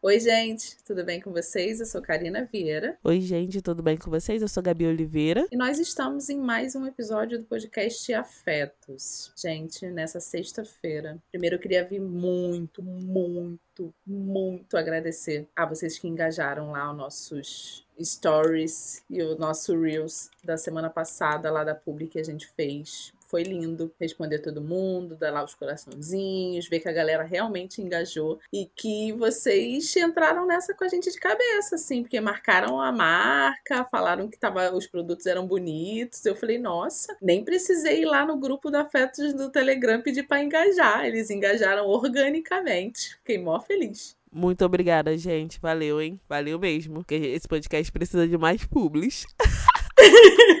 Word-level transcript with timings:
Oi, 0.00 0.20
gente, 0.20 0.76
tudo 0.84 1.04
bem 1.04 1.20
com 1.20 1.32
vocês? 1.32 1.80
Eu 1.80 1.86
sou 1.86 2.00
Karina 2.00 2.44
Vieira. 2.44 2.96
Oi, 3.02 3.20
gente, 3.20 3.60
tudo 3.60 3.82
bem 3.82 3.96
com 3.96 4.08
vocês? 4.08 4.40
Eu 4.40 4.46
sou 4.46 4.62
Gabi 4.62 4.86
Oliveira. 4.86 5.44
E 5.50 5.56
nós 5.56 5.80
estamos 5.80 6.28
em 6.28 6.38
mais 6.38 6.76
um 6.76 6.86
episódio 6.86 7.36
do 7.36 7.44
podcast 7.44 8.14
Afetos. 8.14 9.32
Gente, 9.36 9.90
nessa 9.90 10.20
sexta-feira. 10.20 11.18
Primeiro 11.32 11.56
eu 11.56 11.60
queria 11.60 11.84
vir 11.84 12.00
muito, 12.00 12.80
muito, 12.80 13.92
muito 14.06 14.76
agradecer 14.76 15.48
a 15.56 15.66
vocês 15.66 15.98
que 15.98 16.06
engajaram 16.06 16.70
lá 16.70 16.92
os 16.92 16.96
nossos 16.96 17.86
stories 18.00 19.02
e 19.10 19.20
o 19.20 19.36
nosso 19.36 19.76
Reels 19.76 20.30
da 20.44 20.56
semana 20.56 20.88
passada 20.88 21.50
lá 21.50 21.64
da 21.64 21.74
publi 21.74 22.06
que 22.06 22.20
a 22.20 22.24
gente 22.24 22.46
fez 22.54 23.12
foi 23.28 23.42
lindo 23.42 23.92
responder 24.00 24.40
todo 24.40 24.60
mundo, 24.60 25.14
dar 25.14 25.30
lá 25.30 25.44
os 25.44 25.54
coraçãozinhos, 25.54 26.68
ver 26.68 26.80
que 26.80 26.88
a 26.88 26.92
galera 26.92 27.22
realmente 27.22 27.80
engajou 27.80 28.40
e 28.52 28.66
que 28.74 29.12
vocês 29.12 29.94
entraram 29.96 30.46
nessa 30.46 30.74
com 30.74 30.84
a 30.84 30.88
gente 30.88 31.10
de 31.10 31.18
cabeça, 31.18 31.76
assim, 31.76 32.02
porque 32.02 32.20
marcaram 32.20 32.80
a 32.80 32.90
marca, 32.90 33.86
falaram 33.90 34.28
que 34.28 34.38
tava, 34.38 34.74
os 34.74 34.86
produtos 34.86 35.26
eram 35.26 35.46
bonitos. 35.46 36.24
Eu 36.24 36.34
falei, 36.34 36.58
nossa, 36.58 37.16
nem 37.20 37.44
precisei 37.44 38.02
ir 38.02 38.06
lá 38.06 38.24
no 38.24 38.38
grupo 38.38 38.70
da 38.70 38.88
Afetos 38.88 39.34
do 39.34 39.50
Telegram 39.50 40.00
pedir 40.00 40.22
para 40.22 40.42
engajar. 40.42 41.04
Eles 41.04 41.30
engajaram 41.30 41.86
organicamente. 41.86 43.16
Fiquei 43.18 43.38
mó 43.38 43.60
feliz. 43.60 44.16
Muito 44.32 44.64
obrigada, 44.64 45.16
gente. 45.16 45.60
Valeu, 45.60 46.00
hein? 46.00 46.18
Valeu 46.28 46.58
mesmo. 46.58 46.96
Porque 46.96 47.14
esse 47.14 47.46
podcast 47.46 47.92
precisa 47.92 48.26
de 48.26 48.38
mais 48.38 48.64
publis. 48.64 49.26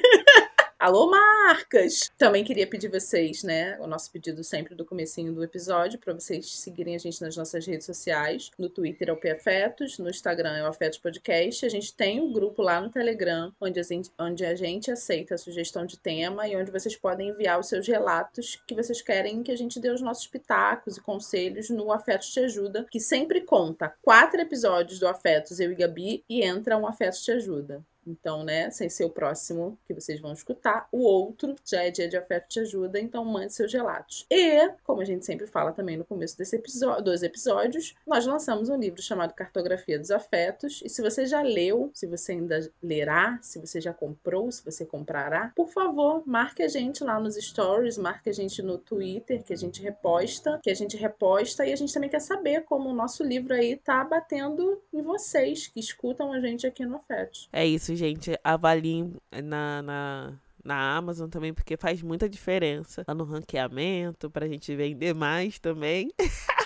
Alô, 0.80 1.10
marcas! 1.10 2.08
Também 2.16 2.44
queria 2.44 2.64
pedir 2.64 2.86
vocês, 2.86 3.42
né, 3.42 3.76
o 3.80 3.86
nosso 3.88 4.12
pedido 4.12 4.44
sempre 4.44 4.76
do 4.76 4.84
comecinho 4.84 5.34
do 5.34 5.42
episódio, 5.42 5.98
para 5.98 6.14
vocês 6.14 6.54
seguirem 6.54 6.94
a 6.94 6.98
gente 6.98 7.20
nas 7.20 7.36
nossas 7.36 7.66
redes 7.66 7.84
sociais. 7.84 8.52
No 8.56 8.70
Twitter 8.70 9.08
é 9.08 9.12
o 9.12 9.16
PFetos, 9.16 9.98
no 9.98 10.08
Instagram 10.08 10.56
é 10.56 10.62
o 10.62 10.68
Afetos 10.68 11.00
Podcast. 11.00 11.66
A 11.66 11.68
gente 11.68 11.92
tem 11.92 12.20
um 12.20 12.32
grupo 12.32 12.62
lá 12.62 12.80
no 12.80 12.90
Telegram, 12.90 13.52
onde 13.60 13.80
a 13.80 13.82
gente, 13.82 14.08
onde 14.16 14.46
a 14.46 14.54
gente 14.54 14.88
aceita 14.88 15.34
a 15.34 15.38
sugestão 15.38 15.84
de 15.84 15.98
tema 15.98 16.46
e 16.46 16.54
onde 16.54 16.70
vocês 16.70 16.94
podem 16.94 17.30
enviar 17.30 17.58
os 17.58 17.66
seus 17.66 17.88
relatos 17.88 18.62
que 18.64 18.76
vocês 18.76 19.02
querem 19.02 19.42
que 19.42 19.50
a 19.50 19.58
gente 19.58 19.80
dê 19.80 19.90
os 19.90 20.00
nossos 20.00 20.28
pitacos 20.28 20.96
e 20.96 21.00
conselhos 21.00 21.68
no 21.70 21.90
Afetos 21.90 22.32
Te 22.32 22.38
Ajuda, 22.38 22.86
que 22.88 23.00
sempre 23.00 23.40
conta 23.40 23.92
quatro 24.00 24.40
episódios 24.40 25.00
do 25.00 25.08
Afetos, 25.08 25.58
eu 25.58 25.72
e 25.72 25.74
Gabi, 25.74 26.24
e 26.28 26.44
entra 26.44 26.78
um 26.78 26.86
Afetos 26.86 27.24
Te 27.24 27.32
Ajuda. 27.32 27.84
Então, 28.08 28.42
né, 28.42 28.70
sem 28.70 28.88
ser 28.88 29.04
o 29.04 29.10
próximo 29.10 29.78
que 29.86 29.94
vocês 29.94 30.20
vão 30.20 30.32
escutar, 30.32 30.88
o 30.90 31.02
outro 31.02 31.54
já 31.64 31.84
é 31.84 31.90
dia 31.90 32.08
de 32.08 32.16
afeto 32.16 32.48
te 32.48 32.60
ajuda, 32.60 32.98
então 32.98 33.24
mande 33.24 33.52
seus 33.52 33.72
relatos. 33.72 34.26
E, 34.30 34.68
como 34.82 35.02
a 35.02 35.04
gente 35.04 35.26
sempre 35.26 35.46
fala 35.46 35.72
também 35.72 35.96
no 35.96 36.04
começo 36.04 36.36
desse 36.38 36.56
episódio, 36.56 37.04
dos 37.04 37.22
episódios, 37.22 37.94
nós 38.06 38.24
lançamos 38.24 38.68
um 38.68 38.76
livro 38.76 39.02
chamado 39.02 39.34
Cartografia 39.34 39.98
dos 39.98 40.10
Afetos. 40.10 40.80
E 40.84 40.88
se 40.88 41.02
você 41.02 41.26
já 41.26 41.42
leu, 41.42 41.90
se 41.92 42.06
você 42.06 42.32
ainda 42.32 42.70
lerá, 42.82 43.38
se 43.42 43.58
você 43.58 43.80
já 43.80 43.92
comprou, 43.92 44.50
se 44.50 44.64
você 44.64 44.86
comprará, 44.86 45.52
por 45.54 45.68
favor, 45.68 46.22
marque 46.26 46.62
a 46.62 46.68
gente 46.68 47.04
lá 47.04 47.20
nos 47.20 47.34
stories, 47.34 47.98
marque 47.98 48.30
a 48.30 48.32
gente 48.32 48.62
no 48.62 48.78
Twitter, 48.78 49.42
que 49.42 49.52
a 49.52 49.56
gente 49.56 49.82
reposta, 49.82 50.58
que 50.62 50.70
a 50.70 50.74
gente 50.74 50.96
reposta, 50.96 51.66
e 51.66 51.72
a 51.72 51.76
gente 51.76 51.92
também 51.92 52.08
quer 52.08 52.20
saber 52.20 52.62
como 52.62 52.88
o 52.88 52.94
nosso 52.94 53.22
livro 53.22 53.54
aí 53.54 53.76
tá 53.76 54.02
batendo 54.04 54.80
em 54.92 55.02
vocês 55.02 55.66
que 55.66 55.80
escutam 55.80 56.32
a 56.32 56.40
gente 56.40 56.66
aqui 56.66 56.84
no 56.84 56.96
Afetos. 56.96 57.48
É 57.52 57.66
isso, 57.66 57.94
gente, 57.98 58.38
avaliem 58.42 59.14
na, 59.44 59.82
na, 59.82 60.32
na 60.64 60.96
Amazon 60.96 61.28
também, 61.28 61.52
porque 61.52 61.76
faz 61.76 62.02
muita 62.02 62.28
diferença 62.28 63.04
lá 63.06 63.14
no 63.14 63.24
ranqueamento, 63.24 64.30
pra 64.30 64.48
gente 64.48 64.74
vender 64.74 65.14
mais 65.14 65.58
também. 65.58 66.10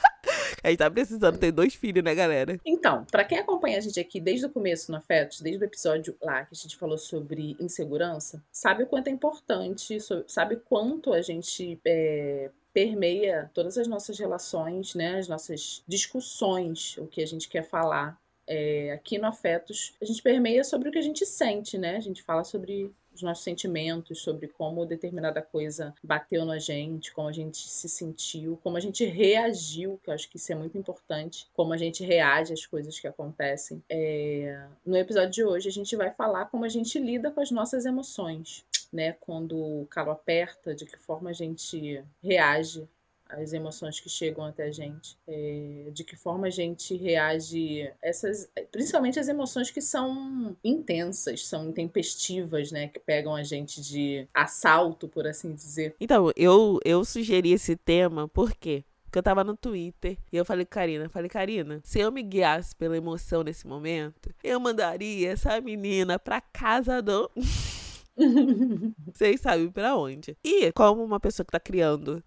A 0.63 0.69
gente 0.69 0.79
tá 0.79 0.89
precisando 0.89 1.39
ter 1.39 1.51
dois 1.51 1.75
filhos, 1.75 2.05
né, 2.05 2.15
galera? 2.15 2.57
Então, 2.65 3.05
para 3.11 3.25
quem 3.25 3.39
acompanha 3.39 3.79
a 3.79 3.81
gente 3.81 3.99
aqui 3.99 4.21
desde 4.21 4.47
o 4.47 4.51
começo 4.51 4.93
no 4.93 4.99
Afetos, 4.99 5.41
desde 5.41 5.65
o 5.65 5.67
episódio 5.67 6.17
lá 6.23 6.45
que 6.45 6.55
a 6.55 6.57
gente 6.57 6.77
falou 6.77 6.97
sobre 6.97 7.57
insegurança, 7.59 8.41
sabe 8.53 8.85
o 8.85 8.87
quanto 8.87 9.09
é 9.09 9.11
importante, 9.11 9.99
sabe 10.29 10.57
quanto 10.57 11.13
a 11.13 11.21
gente 11.21 11.81
é, 11.85 12.49
permeia 12.73 13.51
todas 13.53 13.77
as 13.77 13.89
nossas 13.89 14.19
relações, 14.19 14.95
né, 14.95 15.19
as 15.19 15.27
nossas 15.27 15.83
discussões, 15.87 16.97
o 16.97 17.09
que 17.09 17.23
a 17.23 17.27
gente 17.27 17.49
quer 17.49 17.63
falar 17.63 18.17
é, 18.53 18.93
aqui 18.93 19.17
no 19.17 19.27
Afetos, 19.27 19.95
a 20.01 20.05
gente 20.05 20.23
permeia 20.23 20.63
sobre 20.63 20.91
o 20.91 20.93
que 20.93 20.99
a 20.99 21.03
gente 21.03 21.25
sente, 21.25 21.79
né? 21.79 21.97
A 21.97 22.01
gente 22.01 22.23
fala 22.23 22.45
sobre 22.45 22.93
os 23.15 23.23
nossos 23.23 23.43
sentimentos, 23.43 24.21
sobre 24.21 24.47
como 24.47 24.85
determinada 24.85 25.41
coisa 25.41 25.95
bateu 26.03 26.45
na 26.45 26.59
gente, 26.59 27.13
como 27.13 27.29
a 27.29 27.33
gente 27.33 27.57
se 27.57 27.89
sentiu, 27.89 28.59
como 28.63 28.77
a 28.77 28.81
gente 28.81 29.07
reagiu, 29.07 29.99
que 30.03 30.11
eu 30.11 30.15
acho 30.15 30.29
que 30.29 30.37
isso 30.37 30.53
é 30.53 30.55
muito 30.55 30.77
importante, 30.77 31.47
como 31.55 31.73
a 31.73 31.79
gente 31.79 32.05
reage 32.05 32.53
às 32.53 32.67
coisas 32.67 32.99
que 33.01 33.09
acontecem. 33.09 33.83
É... 33.89 34.67
No 34.85 34.97
episódio 34.97 35.31
de 35.31 35.45
hoje, 35.45 35.69
a 35.69 35.73
gente 35.73 35.97
vai 35.97 36.11
falar 36.11 36.47
como 36.47 36.67
a 36.67 36.69
gente 36.69 36.99
lida 36.99 37.31
com 37.31 37.41
as 37.41 37.51
nossas 37.51 37.87
emoções. 37.87 38.65
Né, 38.93 39.13
quando 39.21 39.57
o 39.57 39.87
calo 39.87 40.11
aperta, 40.11 40.75
de 40.75 40.85
que 40.85 40.99
forma 40.99 41.31
a 41.31 41.33
gente 41.33 42.05
reage 42.23 42.87
as 43.33 43.53
emoções 43.53 43.99
que 44.01 44.09
chegam 44.09 44.45
até 44.45 44.65
a 44.65 44.71
gente, 44.71 45.17
é, 45.27 45.91
de 45.93 46.05
que 46.05 46.17
forma 46.17 46.47
a 46.47 46.51
gente 46.51 46.97
reage 46.97 47.91
essas, 48.03 48.49
principalmente 48.71 49.19
as 49.19 49.29
emoções 49.29 49.71
que 49.71 49.81
são 49.81 50.57
intensas, 50.63 51.47
são 51.47 51.69
intempestivas, 51.69 52.71
né, 52.71 52.89
que 52.89 53.01
pegam 53.01 53.35
a 53.35 53.43
gente 53.43 53.81
de 53.81 54.27
assalto, 54.33 55.09
por 55.09 55.27
assim 55.27 55.55
dizer. 55.55 55.95
Então, 56.01 56.31
eu 56.37 56.79
eu 56.85 57.05
sugeri 57.05 57.53
esse 57.53 57.77
tema 57.77 58.29
porque 58.29 58.85
porque 59.05 59.19
eu 59.19 59.23
tava 59.23 59.45
no 59.45 59.55
Twitter 59.55 60.17
e 60.33 60.37
eu 60.39 60.45
falei, 60.45 60.65
Karina, 60.65 61.07
falei, 61.11 61.29
Karina, 61.29 61.83
se 61.85 62.01
eu 62.01 62.11
me 62.11 62.23
guiasse 62.23 62.75
pela 62.75 62.97
emoção 62.97 63.43
nesse 63.43 63.67
momento, 63.67 64.35
eu 64.43 64.59
mandaria 64.59 65.33
essa 65.33 65.61
menina 65.61 66.19
pra 66.19 66.41
casa 66.41 67.03
do. 67.03 67.31
Vocês 69.13 69.41
sabem 69.41 69.71
pra 69.71 69.97
onde. 69.97 70.37
E 70.45 70.71
como 70.73 71.03
uma 71.03 71.21
pessoa 71.21 71.45
que 71.45 71.53
tá 71.53 71.61
criando 71.61 72.23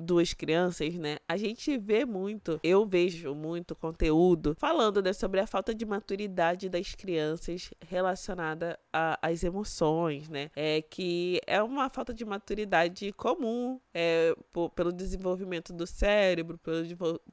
duas 0.00 0.32
crianças, 0.32 0.94
né? 0.94 1.18
A 1.28 1.36
gente 1.36 1.76
vê 1.78 2.04
muito, 2.04 2.58
eu 2.62 2.86
vejo 2.86 3.34
muito 3.34 3.74
conteúdo 3.74 4.56
falando 4.58 5.02
né, 5.02 5.12
sobre 5.12 5.40
a 5.40 5.46
falta 5.46 5.74
de 5.74 5.84
maturidade 5.84 6.68
das 6.68 6.94
crianças 6.94 7.70
relacionada 7.86 8.78
às 8.92 9.44
emoções, 9.44 10.28
né? 10.28 10.50
É 10.56 10.82
que 10.82 11.40
é 11.46 11.62
uma 11.62 11.88
falta 11.90 12.12
de 12.12 12.24
maturidade 12.24 13.12
comum 13.12 13.80
é, 13.94 14.34
pelo 14.74 14.92
desenvolvimento 14.92 15.72
do 15.72 15.86
cérebro, 15.86 16.58
pelo 16.58 16.82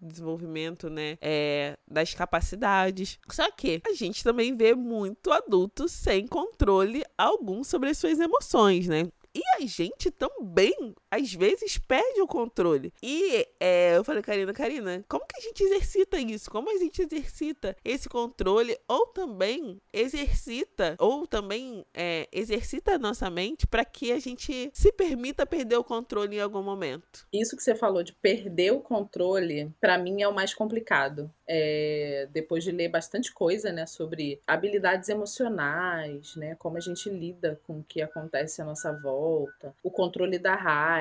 desenvolvimento, 0.01 0.89
né, 0.89 1.17
é, 1.21 1.77
das 1.87 2.13
capacidades. 2.13 3.19
Só 3.29 3.49
que 3.51 3.81
a 3.85 3.93
gente 3.93 4.23
também 4.23 4.55
vê 4.55 4.75
muito 4.75 5.31
adulto 5.31 5.87
sem 5.87 6.27
controle 6.27 7.03
algum 7.17 7.63
sobre 7.63 7.89
as 7.89 7.97
suas 7.97 8.19
emoções, 8.19 8.87
né? 8.87 9.07
E 9.37 9.41
a 9.55 9.67
gente 9.67 10.09
também, 10.09 10.95
às 11.11 11.33
vezes, 11.33 11.77
perde 11.77 12.21
o 12.21 12.27
controle. 12.27 12.93
E 13.01 13.47
é, 13.59 13.97
eu 13.97 14.03
falei, 14.03 14.21
Karina, 14.21 14.53
Karina, 14.53 15.05
como 15.07 15.25
que 15.25 15.37
a 15.37 15.41
gente 15.41 15.63
exercita 15.63 16.19
isso? 16.19 16.49
Como 16.49 16.69
a 16.69 16.77
gente 16.77 17.01
exercita 17.01 17.75
esse 17.83 18.07
controle? 18.07 18.77
Ou 18.87 19.07
também 19.07 19.79
exercita, 19.91 20.95
ou 20.99 21.27
também 21.27 21.85
é, 21.93 22.27
exercita 22.31 22.93
a 22.95 22.99
nossa 22.99 23.29
mente 23.29 23.65
para 23.67 23.85
que 23.85 24.11
a 24.11 24.19
gente 24.19 24.69
se 24.73 24.91
permita 24.91 25.45
perder 25.45 25.77
o 25.77 25.83
controle 25.83 26.37
em 26.37 26.41
algum 26.41 26.61
momento. 26.61 27.27
Isso 27.33 27.55
que 27.55 27.63
você 27.63 27.75
falou 27.75 28.03
de 28.03 28.13
perder 28.13 28.71
o 28.71 28.79
controle, 28.79 29.71
para 29.79 29.97
mim 29.97 30.21
é 30.21 30.27
o 30.27 30.33
mais 30.33 30.53
complicado. 30.53 31.31
É, 31.49 32.27
depois 32.31 32.63
de 32.63 32.71
ler 32.71 32.89
bastante 32.89 33.33
coisa, 33.33 33.71
né, 33.71 33.85
sobre 33.85 34.41
habilidades 34.45 35.07
emocionais, 35.07 36.35
né, 36.35 36.55
como 36.55 36.75
a 36.75 36.81
gente 36.81 37.09
lida 37.09 37.59
com 37.65 37.79
o 37.79 37.83
que 37.83 38.01
acontece 38.01 38.61
à 38.61 38.65
nossa 38.65 38.91
volta 38.91 39.07
volta, 39.07 39.73
o 39.83 39.89
controle 39.89 40.37
da 40.37 40.55
raiva. 40.55 40.96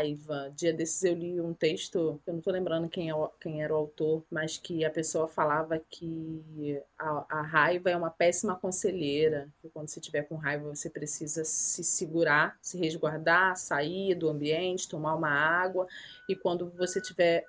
Dia 0.54 0.72
desses 0.72 1.02
eu 1.04 1.14
li 1.14 1.40
um 1.40 1.54
texto, 1.54 2.20
eu 2.26 2.34
não 2.34 2.40
tô 2.40 2.50
lembrando 2.50 2.88
quem, 2.88 3.10
é, 3.10 3.14
quem 3.40 3.62
era 3.62 3.72
o 3.72 3.76
autor, 3.76 4.24
mas 4.30 4.59
que 4.59 4.84
a 4.84 4.91
pessoa 4.91 5.28
falava 5.28 5.80
que 5.91 6.80
a, 6.98 7.38
a 7.38 7.42
raiva 7.42 7.91
é 7.91 7.97
uma 7.97 8.10
péssima 8.10 8.56
conselheira, 8.56 9.48
que 9.60 9.68
quando 9.68 9.88
você 9.88 10.00
tiver 10.00 10.22
com 10.22 10.36
raiva 10.36 10.74
você 10.74 10.91
precisa 10.91 11.44
se 11.44 11.82
segurar, 11.84 12.59
se 12.60 12.78
resguardar, 12.78 13.56
sair 13.56 14.15
do 14.15 14.28
ambiente, 14.28 14.88
tomar 14.88 15.15
uma 15.15 15.30
água, 15.30 15.86
e 16.28 16.34
quando 16.34 16.71
você 16.71 17.00
tiver 17.00 17.44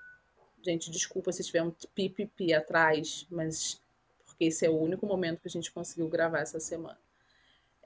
Gente, 0.68 0.92
desculpa 0.92 1.32
se 1.32 1.44
tiver 1.44 1.64
um 1.64 1.72
pipipi 1.96 2.54
atrás, 2.54 3.26
mas 3.30 3.82
porque 4.26 4.46
esse 4.46 4.66
é 4.66 4.70
o 4.70 4.78
único 4.78 5.06
momento 5.06 5.42
que 5.42 5.48
a 5.48 5.52
gente 5.52 5.72
conseguiu 5.72 6.10
gravar 6.10 6.40
essa 6.40 6.60
semana. 6.60 7.00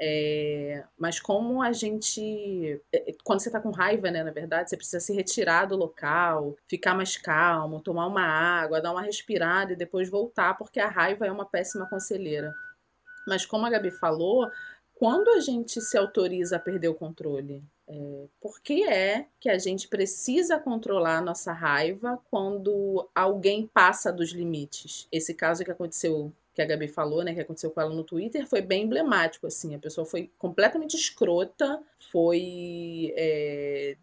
É, 0.03 0.83
mas 0.97 1.19
como 1.19 1.61
a 1.61 1.71
gente. 1.71 2.81
É, 2.91 3.11
é, 3.11 3.15
quando 3.23 3.39
você 3.39 3.49
está 3.49 3.59
com 3.61 3.69
raiva, 3.69 4.09
né, 4.09 4.23
na 4.23 4.31
verdade, 4.31 4.67
você 4.67 4.75
precisa 4.75 4.99
se 4.99 5.13
retirar 5.13 5.65
do 5.65 5.75
local, 5.75 6.57
ficar 6.67 6.95
mais 6.95 7.17
calmo, 7.17 7.79
tomar 7.79 8.07
uma 8.07 8.23
água, 8.23 8.81
dar 8.81 8.93
uma 8.93 9.03
respirada 9.03 9.73
e 9.73 9.75
depois 9.75 10.09
voltar, 10.09 10.57
porque 10.57 10.79
a 10.79 10.87
raiva 10.89 11.27
é 11.27 11.31
uma 11.31 11.45
péssima 11.45 11.87
conselheira. 11.87 12.51
Mas 13.27 13.45
como 13.45 13.67
a 13.67 13.69
Gabi 13.69 13.91
falou, 13.91 14.49
quando 14.95 15.29
a 15.29 15.39
gente 15.39 15.79
se 15.79 15.95
autoriza 15.95 16.55
a 16.55 16.59
perder 16.59 16.87
o 16.87 16.95
controle? 16.95 17.63
É, 17.87 18.27
por 18.39 18.59
que 18.61 18.83
é 18.83 19.27
que 19.39 19.49
a 19.49 19.59
gente 19.59 19.87
precisa 19.87 20.57
controlar 20.57 21.17
a 21.17 21.21
nossa 21.21 21.53
raiva 21.53 22.19
quando 22.31 23.07
alguém 23.13 23.67
passa 23.67 24.11
dos 24.11 24.31
limites? 24.31 25.07
Esse 25.11 25.35
caso 25.35 25.63
que 25.63 25.71
aconteceu 25.71 26.33
que 26.53 26.61
a 26.61 26.65
Gabi 26.65 26.87
falou, 26.87 27.23
né, 27.23 27.33
que 27.33 27.39
aconteceu 27.39 27.71
com 27.71 27.81
ela 27.81 27.93
no 27.93 28.03
Twitter, 28.03 28.47
foi 28.47 28.61
bem 28.61 28.83
emblemático, 28.83 29.47
assim. 29.47 29.73
A 29.75 29.79
pessoa 29.79 30.05
foi 30.05 30.29
completamente 30.37 30.95
escrota, 30.95 31.81
foi, 32.11 33.13
é, 33.15 33.95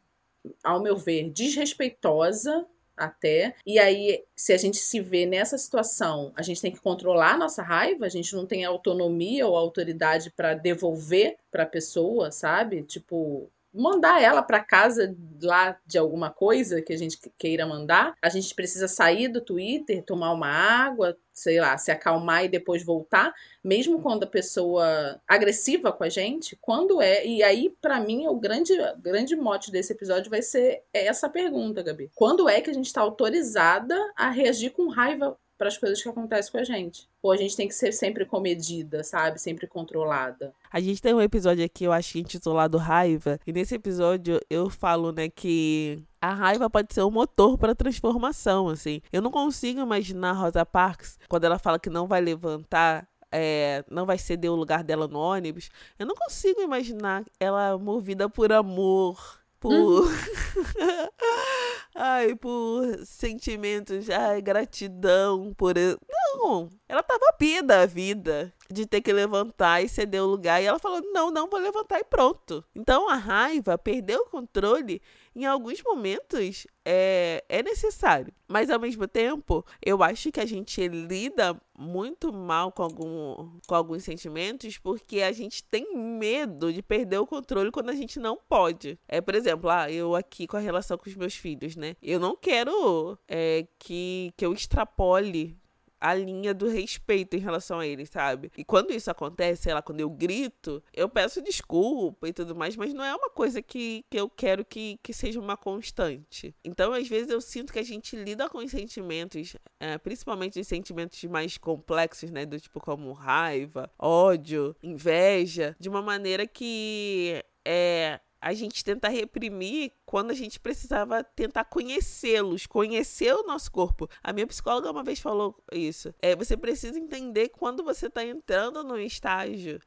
ao 0.64 0.82
meu 0.82 0.96
ver, 0.96 1.30
desrespeitosa 1.30 2.66
até. 2.96 3.54
E 3.64 3.78
aí, 3.78 4.24
se 4.34 4.52
a 4.52 4.56
gente 4.56 4.78
se 4.78 5.00
vê 5.00 5.24
nessa 5.24 5.56
situação, 5.56 6.32
a 6.34 6.42
gente 6.42 6.60
tem 6.60 6.72
que 6.72 6.80
controlar 6.80 7.34
a 7.34 7.38
nossa 7.38 7.62
raiva, 7.62 8.06
a 8.06 8.08
gente 8.08 8.34
não 8.34 8.46
tem 8.46 8.64
autonomia 8.64 9.46
ou 9.46 9.56
autoridade 9.56 10.30
para 10.30 10.54
devolver 10.54 11.36
para 11.50 11.62
a 11.62 11.66
pessoa, 11.66 12.30
sabe? 12.30 12.82
Tipo, 12.82 13.50
mandar 13.72 14.22
ela 14.22 14.42
para 14.42 14.64
casa 14.64 15.14
lá 15.42 15.78
de 15.86 15.98
alguma 15.98 16.30
coisa 16.30 16.82
que 16.82 16.92
a 16.92 16.96
gente 16.96 17.18
queira 17.38 17.66
mandar. 17.66 18.14
A 18.22 18.28
gente 18.28 18.54
precisa 18.54 18.88
sair 18.88 19.28
do 19.28 19.40
Twitter, 19.40 20.02
tomar 20.04 20.32
uma 20.32 20.48
água, 20.48 21.16
sei 21.32 21.60
lá, 21.60 21.76
se 21.78 21.90
acalmar 21.90 22.44
e 22.44 22.48
depois 22.48 22.84
voltar, 22.84 23.32
mesmo 23.62 24.00
quando 24.02 24.24
a 24.24 24.28
pessoa 24.28 25.20
agressiva 25.26 25.92
com 25.92 26.04
a 26.04 26.08
gente, 26.08 26.56
quando 26.60 27.00
é? 27.00 27.24
E 27.24 27.42
aí 27.42 27.74
para 27.80 28.00
mim 28.00 28.26
o 28.26 28.34
grande 28.34 28.72
grande 28.98 29.36
mote 29.36 29.70
desse 29.70 29.92
episódio 29.92 30.30
vai 30.30 30.42
ser 30.42 30.82
essa 30.92 31.28
pergunta, 31.28 31.82
Gabi. 31.82 32.10
Quando 32.14 32.48
é 32.48 32.60
que 32.60 32.70
a 32.70 32.74
gente 32.74 32.86
está 32.86 33.00
autorizada 33.00 33.96
a 34.16 34.30
reagir 34.30 34.70
com 34.70 34.88
raiva 34.88 35.38
para 35.58 35.68
as 35.68 35.76
coisas 35.76 36.00
que 36.00 36.08
acontecem 36.08 36.52
com 36.52 36.58
a 36.58 36.64
gente. 36.64 37.08
Ou 37.20 37.32
a 37.32 37.36
gente 37.36 37.56
tem 37.56 37.66
que 37.66 37.74
ser 37.74 37.92
sempre 37.92 38.24
comedida, 38.24 39.02
sabe? 39.02 39.40
Sempre 39.40 39.66
controlada. 39.66 40.54
A 40.70 40.78
gente 40.78 41.02
tem 41.02 41.12
um 41.12 41.20
episódio 41.20 41.64
aqui, 41.64 41.84
eu 41.84 41.92
acho, 41.92 42.16
intitulado 42.16 42.78
Raiva. 42.78 43.40
E 43.44 43.52
nesse 43.52 43.74
episódio 43.74 44.40
eu 44.48 44.70
falo, 44.70 45.10
né, 45.10 45.28
que 45.28 46.00
a 46.20 46.32
raiva 46.32 46.70
pode 46.70 46.94
ser 46.94 47.02
um 47.02 47.10
motor 47.10 47.58
para 47.58 47.74
transformação, 47.74 48.68
assim. 48.68 49.02
Eu 49.12 49.20
não 49.20 49.32
consigo 49.32 49.80
imaginar 49.80 50.32
Rosa 50.32 50.64
Parks 50.64 51.18
quando 51.28 51.44
ela 51.44 51.58
fala 51.58 51.78
que 51.78 51.90
não 51.90 52.06
vai 52.06 52.20
levantar 52.20 53.08
é, 53.30 53.84
não 53.90 54.06
vai 54.06 54.16
ceder 54.16 54.50
o 54.50 54.56
lugar 54.56 54.82
dela 54.82 55.06
no 55.06 55.18
ônibus, 55.18 55.68
eu 55.98 56.06
não 56.06 56.14
consigo 56.14 56.62
imaginar 56.62 57.24
ela 57.38 57.76
movida 57.76 58.26
por 58.28 58.50
amor, 58.50 59.38
por. 59.60 59.72
Uhum. 59.72 60.08
ai, 61.94 62.34
por 62.34 63.04
sentimentos, 63.04 64.08
ai, 64.10 64.40
gratidão 64.40 65.52
por. 65.54 65.74
Não! 65.76 66.68
Ela 66.88 67.02
tava 67.02 67.32
pia 67.38 67.62
da 67.62 67.86
vida 67.86 68.52
de 68.70 68.86
ter 68.86 69.00
que 69.00 69.12
levantar 69.12 69.82
e 69.82 69.88
ceder 69.88 70.22
o 70.22 70.26
lugar. 70.26 70.62
E 70.62 70.66
ela 70.66 70.78
falou: 70.78 71.00
não, 71.12 71.30
não 71.30 71.48
vou 71.48 71.60
levantar 71.60 71.98
e 72.00 72.04
pronto. 72.04 72.64
Então 72.74 73.08
a 73.08 73.14
raiva, 73.14 73.76
perder 73.78 74.16
o 74.16 74.26
controle, 74.26 75.02
em 75.38 75.46
alguns 75.46 75.80
momentos 75.84 76.66
é, 76.84 77.44
é 77.48 77.62
necessário. 77.62 78.32
Mas 78.48 78.70
ao 78.70 78.80
mesmo 78.80 79.06
tempo, 79.06 79.64
eu 79.84 80.02
acho 80.02 80.32
que 80.32 80.40
a 80.40 80.46
gente 80.46 80.88
lida 80.88 81.56
muito 81.78 82.32
mal 82.32 82.72
com, 82.72 82.82
algum, 82.82 83.58
com 83.66 83.74
alguns 83.74 84.02
sentimentos 84.02 84.78
porque 84.78 85.22
a 85.22 85.30
gente 85.30 85.62
tem 85.62 85.96
medo 85.96 86.72
de 86.72 86.82
perder 86.82 87.18
o 87.18 87.26
controle 87.26 87.70
quando 87.70 87.90
a 87.90 87.94
gente 87.94 88.18
não 88.18 88.36
pode. 88.48 88.98
É, 89.06 89.20
por 89.20 89.36
exemplo, 89.36 89.70
ah, 89.70 89.88
eu 89.90 90.16
aqui 90.16 90.46
com 90.46 90.56
a 90.56 90.60
relação 90.60 90.98
com 90.98 91.08
os 91.08 91.14
meus 91.14 91.34
filhos, 91.34 91.76
né? 91.76 91.94
Eu 92.02 92.18
não 92.18 92.34
quero 92.34 93.16
é, 93.28 93.64
que, 93.78 94.32
que 94.36 94.44
eu 94.44 94.52
extrapole 94.52 95.56
a 96.00 96.14
linha 96.14 96.54
do 96.54 96.68
respeito 96.68 97.36
em 97.36 97.40
relação 97.40 97.80
a 97.80 97.86
eles, 97.86 98.08
sabe? 98.10 98.50
E 98.56 98.64
quando 98.64 98.92
isso 98.92 99.10
acontece, 99.10 99.62
sei 99.62 99.74
lá, 99.74 99.82
quando 99.82 100.00
eu 100.00 100.10
grito, 100.10 100.82
eu 100.92 101.08
peço 101.08 101.42
desculpa 101.42 102.28
e 102.28 102.32
tudo 102.32 102.54
mais, 102.54 102.76
mas 102.76 102.94
não 102.94 103.04
é 103.04 103.14
uma 103.14 103.30
coisa 103.30 103.60
que, 103.60 104.04
que 104.10 104.18
eu 104.18 104.28
quero 104.28 104.64
que, 104.64 104.98
que 105.02 105.12
seja 105.12 105.40
uma 105.40 105.56
constante. 105.56 106.54
Então, 106.64 106.92
às 106.92 107.08
vezes, 107.08 107.30
eu 107.30 107.40
sinto 107.40 107.72
que 107.72 107.78
a 107.78 107.84
gente 107.84 108.16
lida 108.16 108.48
com 108.48 108.58
os 108.58 108.70
sentimentos, 108.70 109.56
é, 109.80 109.98
principalmente 109.98 110.60
os 110.60 110.66
sentimentos 110.66 111.22
mais 111.24 111.58
complexos, 111.58 112.30
né? 112.30 112.46
Do 112.46 112.58
tipo 112.60 112.80
como 112.80 113.12
raiva, 113.12 113.90
ódio, 113.98 114.76
inveja, 114.82 115.76
de 115.78 115.88
uma 115.88 116.02
maneira 116.02 116.46
que 116.46 117.42
é, 117.64 118.20
a 118.40 118.54
gente 118.54 118.84
tenta 118.84 119.08
reprimir 119.08 119.92
quando 120.06 120.30
a 120.30 120.34
gente 120.34 120.60
precisava 120.60 121.24
tentar 121.24 121.64
conhecê-los, 121.64 122.66
conhecer 122.66 123.34
o 123.34 123.44
nosso 123.44 123.70
corpo. 123.70 124.08
A 124.22 124.32
minha 124.32 124.46
psicóloga 124.46 124.90
uma 124.90 125.02
vez 125.02 125.18
falou 125.18 125.60
isso. 125.72 126.14
É, 126.20 126.36
você 126.36 126.56
precisa 126.56 126.98
entender 126.98 127.48
quando 127.48 127.82
você 127.82 128.06
está 128.06 128.24
entrando 128.24 128.84
no 128.84 128.98
estágio 128.98 129.80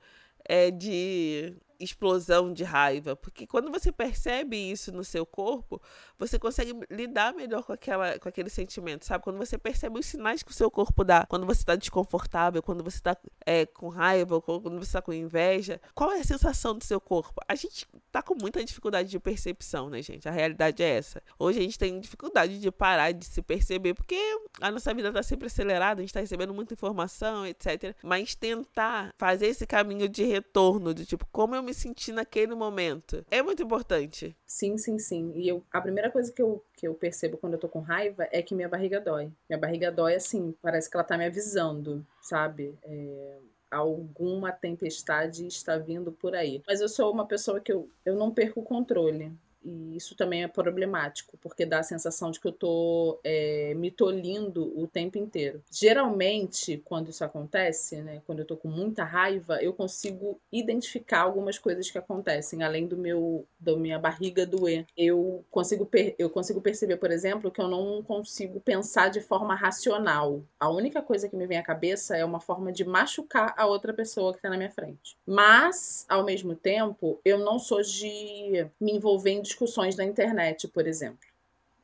é, 0.46 0.70
de 0.70 1.56
explosão 1.84 2.54
de 2.54 2.64
raiva, 2.64 3.16
porque 3.16 3.48
quando 3.48 3.72
você 3.72 3.92
percebe 3.92 4.58
isso 4.58 4.92
no 4.92 5.04
seu 5.04 5.26
corpo, 5.26 5.82
você 6.18 6.38
consegue 6.38 6.74
lidar 6.90 7.34
melhor 7.34 7.64
com, 7.64 7.74
aquela, 7.74 8.18
com 8.20 8.30
aquele 8.30 8.50
sentimento, 8.50 9.06
sabe? 9.06 9.24
Quando 9.24 9.38
você 9.38 9.58
percebe 9.58 10.00
os 10.00 10.06
sinais 10.06 10.44
que 10.44 10.52
o 10.52 10.54
seu 10.54 10.70
corpo 10.70 11.04
dá, 11.04 11.26
quando 11.26 11.46
você 11.46 11.62
está 11.62 11.76
desconfortável, 11.76 12.62
quando 12.62 12.84
você 12.84 12.98
está 12.98 13.18
é, 13.46 13.66
com 13.66 13.90
raiva, 13.90 14.42
quando 14.42 14.78
você 14.78 14.90
está 14.90 15.02
com 15.02 15.12
inveja, 15.14 15.82
qual 15.94 16.12
é 16.12 16.20
a 16.20 16.24
sensação 16.24 16.78
do 16.78 16.84
seu 16.84 17.02
corpo? 17.02 17.42
A 17.48 17.56
gente 17.56 17.88
tá 18.12 18.22
com 18.22 18.36
muita 18.36 18.64
dificuldade 18.64 19.10
de 19.10 19.20
percepção, 19.20 19.90
né, 19.90 20.02
gente? 20.02 20.28
A 20.28 20.32
realidade 20.32 20.84
é 20.84 20.98
essa. 20.98 21.22
Hoje 21.40 21.60
a 21.60 21.62
gente 21.62 21.80
tem 21.80 22.00
dificuldade 22.00 22.60
de 22.60 22.72
parar 22.72 23.12
de 23.12 23.26
se 23.26 23.42
perceber, 23.42 23.94
porque 23.94 24.16
a 24.60 24.72
nossa 24.72 24.94
vida 24.94 25.10
está 25.10 25.24
sempre 25.24 25.48
acelerada, 25.48 26.00
a 26.00 26.04
gente 26.04 26.10
está 26.10 26.20
recebendo 26.20 26.54
muita 26.54 26.74
informação, 26.74 27.46
etc. 27.46 27.96
Mas 28.04 28.36
tentar 28.36 29.14
fazer 29.18 29.48
esse 29.48 29.66
caminho 29.66 30.08
de 30.08 30.24
retorno, 30.24 30.94
de 30.94 31.06
tipo, 31.06 31.26
como 31.32 31.56
eu 31.56 31.64
me 31.64 31.71
senti 31.74 32.12
naquele 32.12 32.56
momento, 32.56 33.26
é 33.30 33.42
muito 33.42 33.64
importante. 33.64 34.36
Sim, 34.46 34.78
sim, 34.78 34.98
sim. 35.00 35.32
E 35.36 35.48
eu, 35.48 35.64
a 35.72 35.82
primeira 35.82 36.12
coisa 36.12 36.32
que 36.32 36.42
eu, 36.42 36.64
que 36.76 36.88
eu 36.88 36.94
percebo 36.94 37.38
quando 37.38 37.54
eu 37.54 37.60
tô 37.60 37.70
com 37.70 37.80
raiva 37.80 38.28
é 38.32 38.42
que 38.42 38.56
minha 38.56 38.70
barriga 38.70 39.00
dói. 39.00 39.32
Minha 39.50 39.60
barriga 39.60 39.92
dói 39.92 40.16
assim, 40.16 40.54
parece 40.62 40.90
que 40.90 40.98
ela 40.98 41.04
tá 41.04 41.18
me 41.18 41.26
avisando, 41.26 42.06
sabe? 42.22 42.78
É, 42.84 43.40
alguma 43.70 44.52
tempestade 44.52 45.48
está 45.48 45.78
vindo 45.78 46.12
por 46.12 46.36
aí. 46.36 46.62
Mas 46.68 46.82
eu 46.82 46.90
sou 46.90 47.12
uma 47.12 47.26
pessoa 47.26 47.60
que 47.60 47.72
eu, 47.72 47.90
eu 48.06 48.16
não 48.16 48.32
perco 48.32 48.60
o 48.60 48.64
controle. 48.64 49.32
E 49.64 49.96
isso 49.96 50.16
também 50.16 50.44
é 50.44 50.48
problemático, 50.48 51.38
porque 51.42 51.66
dá 51.66 51.80
a 51.80 51.84
sensação 51.84 52.32
de 52.32 52.40
que 52.40 52.48
eu 52.48 52.52
tô 52.52 53.20
é, 53.24 53.74
me 53.76 53.92
tolindo 53.92 54.72
o 54.80 54.88
tempo 54.88 55.18
inteiro. 55.18 55.64
Geralmente, 55.72 56.82
quando 56.86 57.10
isso 57.10 57.24
acontece, 57.24 58.02
né, 58.02 58.22
quando 58.26 58.40
eu 58.40 58.46
tô 58.46 58.58
com 58.58 58.68
muita 58.68 59.04
raiva, 59.04 59.62
eu 59.62 59.74
consigo 59.74 60.40
identificar 60.52 61.22
algumas 61.22 61.58
coisas 61.58 61.90
que 61.90 61.98
acontecem, 61.98 62.64
além 62.64 62.88
do 62.88 62.98
meu 62.98 63.46
da 63.60 63.76
minha 63.76 64.00
barriga 64.00 64.46
doer. 64.46 64.86
Eu 64.98 65.46
consigo, 65.52 65.88
eu 66.18 66.30
consigo 66.30 66.62
perceber, 66.62 66.98
por 66.98 67.12
exemplo, 67.12 67.52
que 67.52 67.62
eu 67.62 67.68
não 67.68 68.02
consigo 68.02 68.60
pensar 68.60 69.10
de 69.10 69.22
forma 69.22 69.54
racional. 69.56 70.44
A 70.60 70.70
única 70.70 71.02
coisa 71.02 71.30
que 71.30 71.36
me 71.36 71.46
vem 71.46 71.58
à 71.58 71.64
cabeça 71.64 72.18
é 72.18 72.26
uma 72.26 72.40
forma 72.40 72.72
de 72.72 72.84
machucar 72.84 73.54
a 73.58 73.66
outra 73.66 73.94
pessoa 73.94 74.34
que 74.34 74.42
tá 74.42 74.50
na 74.50 74.58
minha 74.58 74.72
frente. 74.72 75.16
Mas, 75.26 76.06
ao 76.10 76.24
mesmo 76.24 76.56
tempo, 76.56 77.20
eu 77.24 77.38
não 77.40 77.60
sou 77.60 77.82
de 77.82 78.68
me 78.80 78.94
envolver 78.94 79.32
em 79.32 79.42
discussões 79.52 79.96
na 79.96 80.04
internet, 80.04 80.68
por 80.68 80.88
exemplo. 80.88 81.20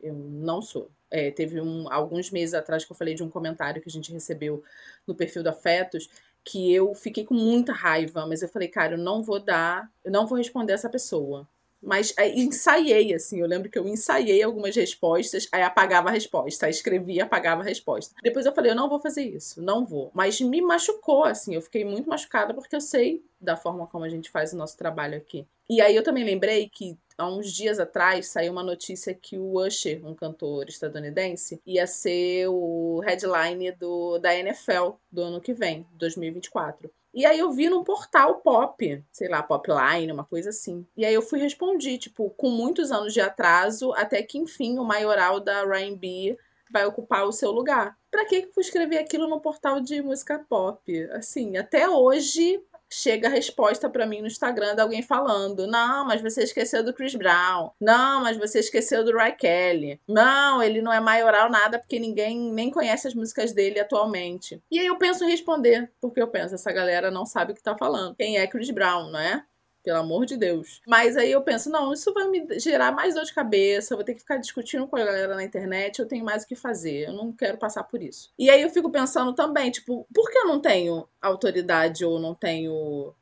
Eu 0.02 0.14
não 0.14 0.62
sou. 0.62 0.90
É, 1.10 1.32
teve 1.32 1.62
um, 1.62 1.92
alguns 1.92 2.32
meses 2.32 2.54
atrás 2.54 2.84
que 2.84 2.92
eu 2.92 2.96
falei 2.96 3.14
de 3.14 3.24
um 3.24 3.30
comentário 3.30 3.82
que 3.82 3.90
a 3.90 3.92
gente 3.92 4.12
recebeu 4.12 4.64
no 5.06 5.16
perfil 5.16 5.42
do 5.42 5.50
Afetos 5.50 6.10
que 6.44 6.74
eu 6.74 6.94
fiquei 6.96 7.26
com 7.26 7.34
muita 7.34 7.74
raiva, 7.74 8.26
mas 8.26 8.42
eu 8.42 8.48
falei, 8.48 8.70
cara, 8.70 8.94
eu 8.94 8.98
não 8.98 9.22
vou 9.22 9.38
dar, 9.38 9.92
eu 10.04 10.10
não 10.10 10.26
vou 10.26 10.38
responder 10.38 10.72
essa 10.72 10.90
pessoa. 10.90 11.46
Mas 11.82 12.14
aí, 12.18 12.40
ensaiei, 12.40 13.14
assim, 13.14 13.40
eu 13.40 13.48
lembro 13.48 13.70
que 13.70 13.78
eu 13.78 13.88
ensaiei 13.88 14.42
algumas 14.42 14.76
respostas, 14.76 15.48
aí 15.52 15.62
apagava 15.62 16.08
a 16.08 16.12
resposta, 16.12 16.66
aí 16.66 16.72
escrevia, 16.72 17.26
apagava 17.26 17.62
a 17.62 17.66
resposta. 17.66 18.16
Depois 18.24 18.46
eu 18.46 18.54
falei, 18.54 18.72
eu 18.72 18.76
não 18.76 18.90
vou 18.90 19.00
fazer 19.00 19.24
isso, 19.24 19.62
não 19.62 19.86
vou. 19.86 20.10
Mas 20.14 20.40
me 20.40 20.62
machucou, 20.62 21.26
assim, 21.26 21.54
eu 21.54 21.62
fiquei 21.62 21.84
muito 21.84 22.10
machucada 22.10 22.54
porque 22.54 22.76
eu 22.76 22.82
sei 22.82 23.24
da 23.40 23.58
forma 23.58 23.86
como 23.86 24.06
a 24.06 24.10
gente 24.10 24.30
faz 24.30 24.54
o 24.54 24.58
nosso 24.58 24.78
trabalho 24.78 25.18
aqui. 25.18 25.46
E 25.70 25.82
aí 25.82 25.96
eu 25.96 26.04
também 26.04 26.24
lembrei 26.24 26.70
que 26.70 26.98
há 27.18 27.28
uns 27.28 27.52
dias 27.52 27.80
atrás 27.80 28.28
saiu 28.28 28.52
uma 28.52 28.64
notícia 28.64 29.14
que 29.14 29.38
o 29.38 29.60
Usher, 29.60 30.06
um 30.06 30.14
cantor 30.14 30.70
estadunidense, 30.70 31.62
ia 31.66 31.88
ser 31.88 32.48
o 32.48 33.02
headline 33.06 33.72
do, 33.72 34.20
da 34.20 34.36
NFL 34.36 34.92
do 35.12 35.24
ano 35.24 35.42
que 35.42 35.54
vem, 35.54 35.88
2024. 35.94 36.92
E 37.14 37.26
aí 37.26 37.40
eu 37.40 37.52
vi 37.52 37.68
num 37.68 37.84
portal 37.84 38.36
pop, 38.42 39.04
sei 39.12 39.28
lá, 39.28 39.42
Popline, 39.42 40.12
uma 40.12 40.24
coisa 40.24 40.50
assim. 40.50 40.86
E 40.96 41.04
aí 41.04 41.14
eu 41.14 41.22
fui 41.22 41.40
responder, 41.40 41.98
tipo, 41.98 42.30
com 42.32 42.50
muitos 42.50 42.92
anos 42.92 43.12
de 43.12 43.20
atraso, 43.20 43.92
até 43.94 44.22
que 44.22 44.38
enfim 44.38 44.78
o 44.78 44.84
maioral 44.84 45.40
da 45.40 45.66
Ryan 45.66 45.96
B 45.98 46.38
vai 46.70 46.86
ocupar 46.86 47.26
o 47.26 47.32
seu 47.32 47.50
lugar. 47.50 47.98
Pra 48.12 48.26
que 48.26 48.36
eu 48.36 48.52
fui 48.54 48.62
escrever 48.62 49.00
aquilo 49.00 49.28
no 49.28 49.42
portal 49.42 49.80
de 49.80 50.02
música 50.02 50.46
pop? 50.48 51.10
Assim, 51.12 51.58
até 51.58 51.90
hoje 51.90 52.62
chega 52.90 53.28
a 53.28 53.32
resposta 53.32 53.90
para 53.90 54.06
mim 54.06 54.22
no 54.22 54.28
Instagram 54.28 54.76
de 54.76 54.82
alguém 54.82 55.02
falando: 55.02 55.68
Não, 55.68 56.06
mas 56.06 56.22
você 56.22 56.44
esqueceu 56.44 56.84
do 56.84 56.94
Chris 56.94 57.16
Brown. 57.16 57.72
Não, 57.80 58.22
mas 58.22 58.38
você 58.38 58.60
esqueceu 58.60 59.04
do 59.04 59.16
Ray 59.16 59.34
Kelly. 59.34 60.00
Não, 60.08 60.62
ele 60.62 60.82
não 60.82 60.92
é 60.92 61.00
maioral 61.00 61.50
nada 61.50 61.80
porque 61.80 62.00
ninguém 62.00 62.52
nem 62.52 62.70
conhece 62.70 63.08
as 63.08 63.14
músicas 63.14 63.52
dele 63.54 63.80
atualmente. 63.80 64.62
E 64.72 64.80
aí 64.80 64.88
eu 64.88 64.98
penso 64.98 65.24
em 65.24 65.30
responder, 65.30 65.92
porque 66.02 66.22
eu 66.22 66.28
penso: 66.28 66.56
essa 66.56 66.72
galera 66.72 67.12
não 67.12 67.26
sabe 67.26 67.52
o 67.52 67.56
que 67.56 67.64
tá 67.64 67.78
falando. 67.78 68.16
Quem 68.16 68.38
é 68.38 68.48
Chris 68.48 68.72
Brown, 68.72 69.12
não 69.12 69.20
é? 69.20 69.44
Pelo 69.88 70.00
amor 70.00 70.26
de 70.26 70.36
Deus. 70.36 70.82
Mas 70.86 71.16
aí 71.16 71.32
eu 71.32 71.42
penso, 71.42 71.70
não, 71.70 71.94
isso 71.94 72.14
vai 72.14 72.28
me 72.28 72.60
gerar 72.60 72.92
mais 72.92 73.16
dor 73.16 73.24
de 73.24 73.34
cabeça, 73.34 73.94
eu 73.94 73.98
vou 73.98 74.04
ter 74.04 74.16
que 74.16 74.20
ficar 74.20 74.36
discutindo 74.36 74.86
com 74.86 74.98
a 74.98 75.06
galera 75.06 75.34
na 75.34 75.46
internet, 75.46 76.00
eu 76.00 76.06
tenho 76.06 76.26
mais 76.26 76.44
o 76.44 76.48
que 76.48 76.58
fazer, 76.58 77.08
eu 77.08 77.14
não 77.14 77.32
quero 77.32 77.58
passar 77.58 77.86
por 77.86 78.04
isso. 78.04 78.34
E 78.38 78.50
aí 78.50 78.62
eu 78.62 78.70
fico 78.70 78.92
pensando 78.92 79.34
também, 79.34 79.72
tipo, 79.72 80.06
por 80.14 80.30
que 80.30 80.38
eu 80.40 80.46
não 80.46 80.60
tenho 80.60 81.08
autoridade 81.22 82.04
ou 82.04 82.20
não 82.20 82.36
tenho. 82.36 83.14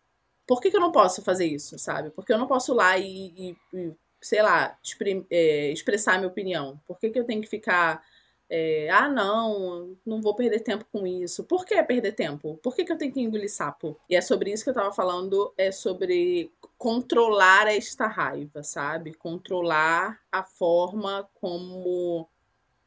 Por 0.48 0.60
que, 0.60 0.72
que 0.72 0.78
eu 0.78 0.82
não 0.82 0.92
posso 0.92 1.22
fazer 1.22 1.46
isso, 1.46 1.78
sabe? 1.78 2.10
Porque 2.10 2.34
eu 2.34 2.38
não 2.40 2.48
posso 2.48 2.74
ir 2.74 2.76
lá 2.76 2.98
e, 2.98 3.28
e, 3.38 3.58
e 3.72 3.94
sei 4.20 4.42
lá, 4.42 4.76
é, 5.30 5.72
expressar 5.72 6.18
minha 6.18 6.30
opinião? 6.30 6.82
Por 6.88 6.98
que, 6.98 7.12
que 7.12 7.20
eu 7.20 7.26
tenho 7.26 7.44
que 7.44 7.48
ficar 7.48 8.02
é, 8.50 8.90
ah, 8.92 9.10
não, 9.10 9.98
não 10.06 10.22
vou 10.22 10.36
perder 10.36 10.60
tempo 10.60 10.86
com 10.92 11.06
isso. 11.06 11.44
Por 11.44 11.66
que 11.66 11.82
perder 11.84 12.14
tempo? 12.14 12.60
Por 12.62 12.76
que, 12.76 12.86
que 12.86 12.92
eu 12.92 12.98
tenho 12.98 13.12
que 13.12 13.22
engolir 13.22 13.52
sapo? 13.52 13.98
E 14.10 14.16
é 14.16 14.22
sobre 14.22 14.52
isso 14.52 14.64
que 14.64 14.70
eu 14.70 14.74
tava 14.74 14.94
falando, 14.94 15.54
é 15.58 15.72
sobre 15.72 16.52
controlar 16.78 17.68
esta 17.68 18.08
raiva, 18.08 18.64
sabe? 18.64 19.14
Controlar 19.14 20.20
a 20.32 20.44
forma 20.44 21.28
como 21.36 22.28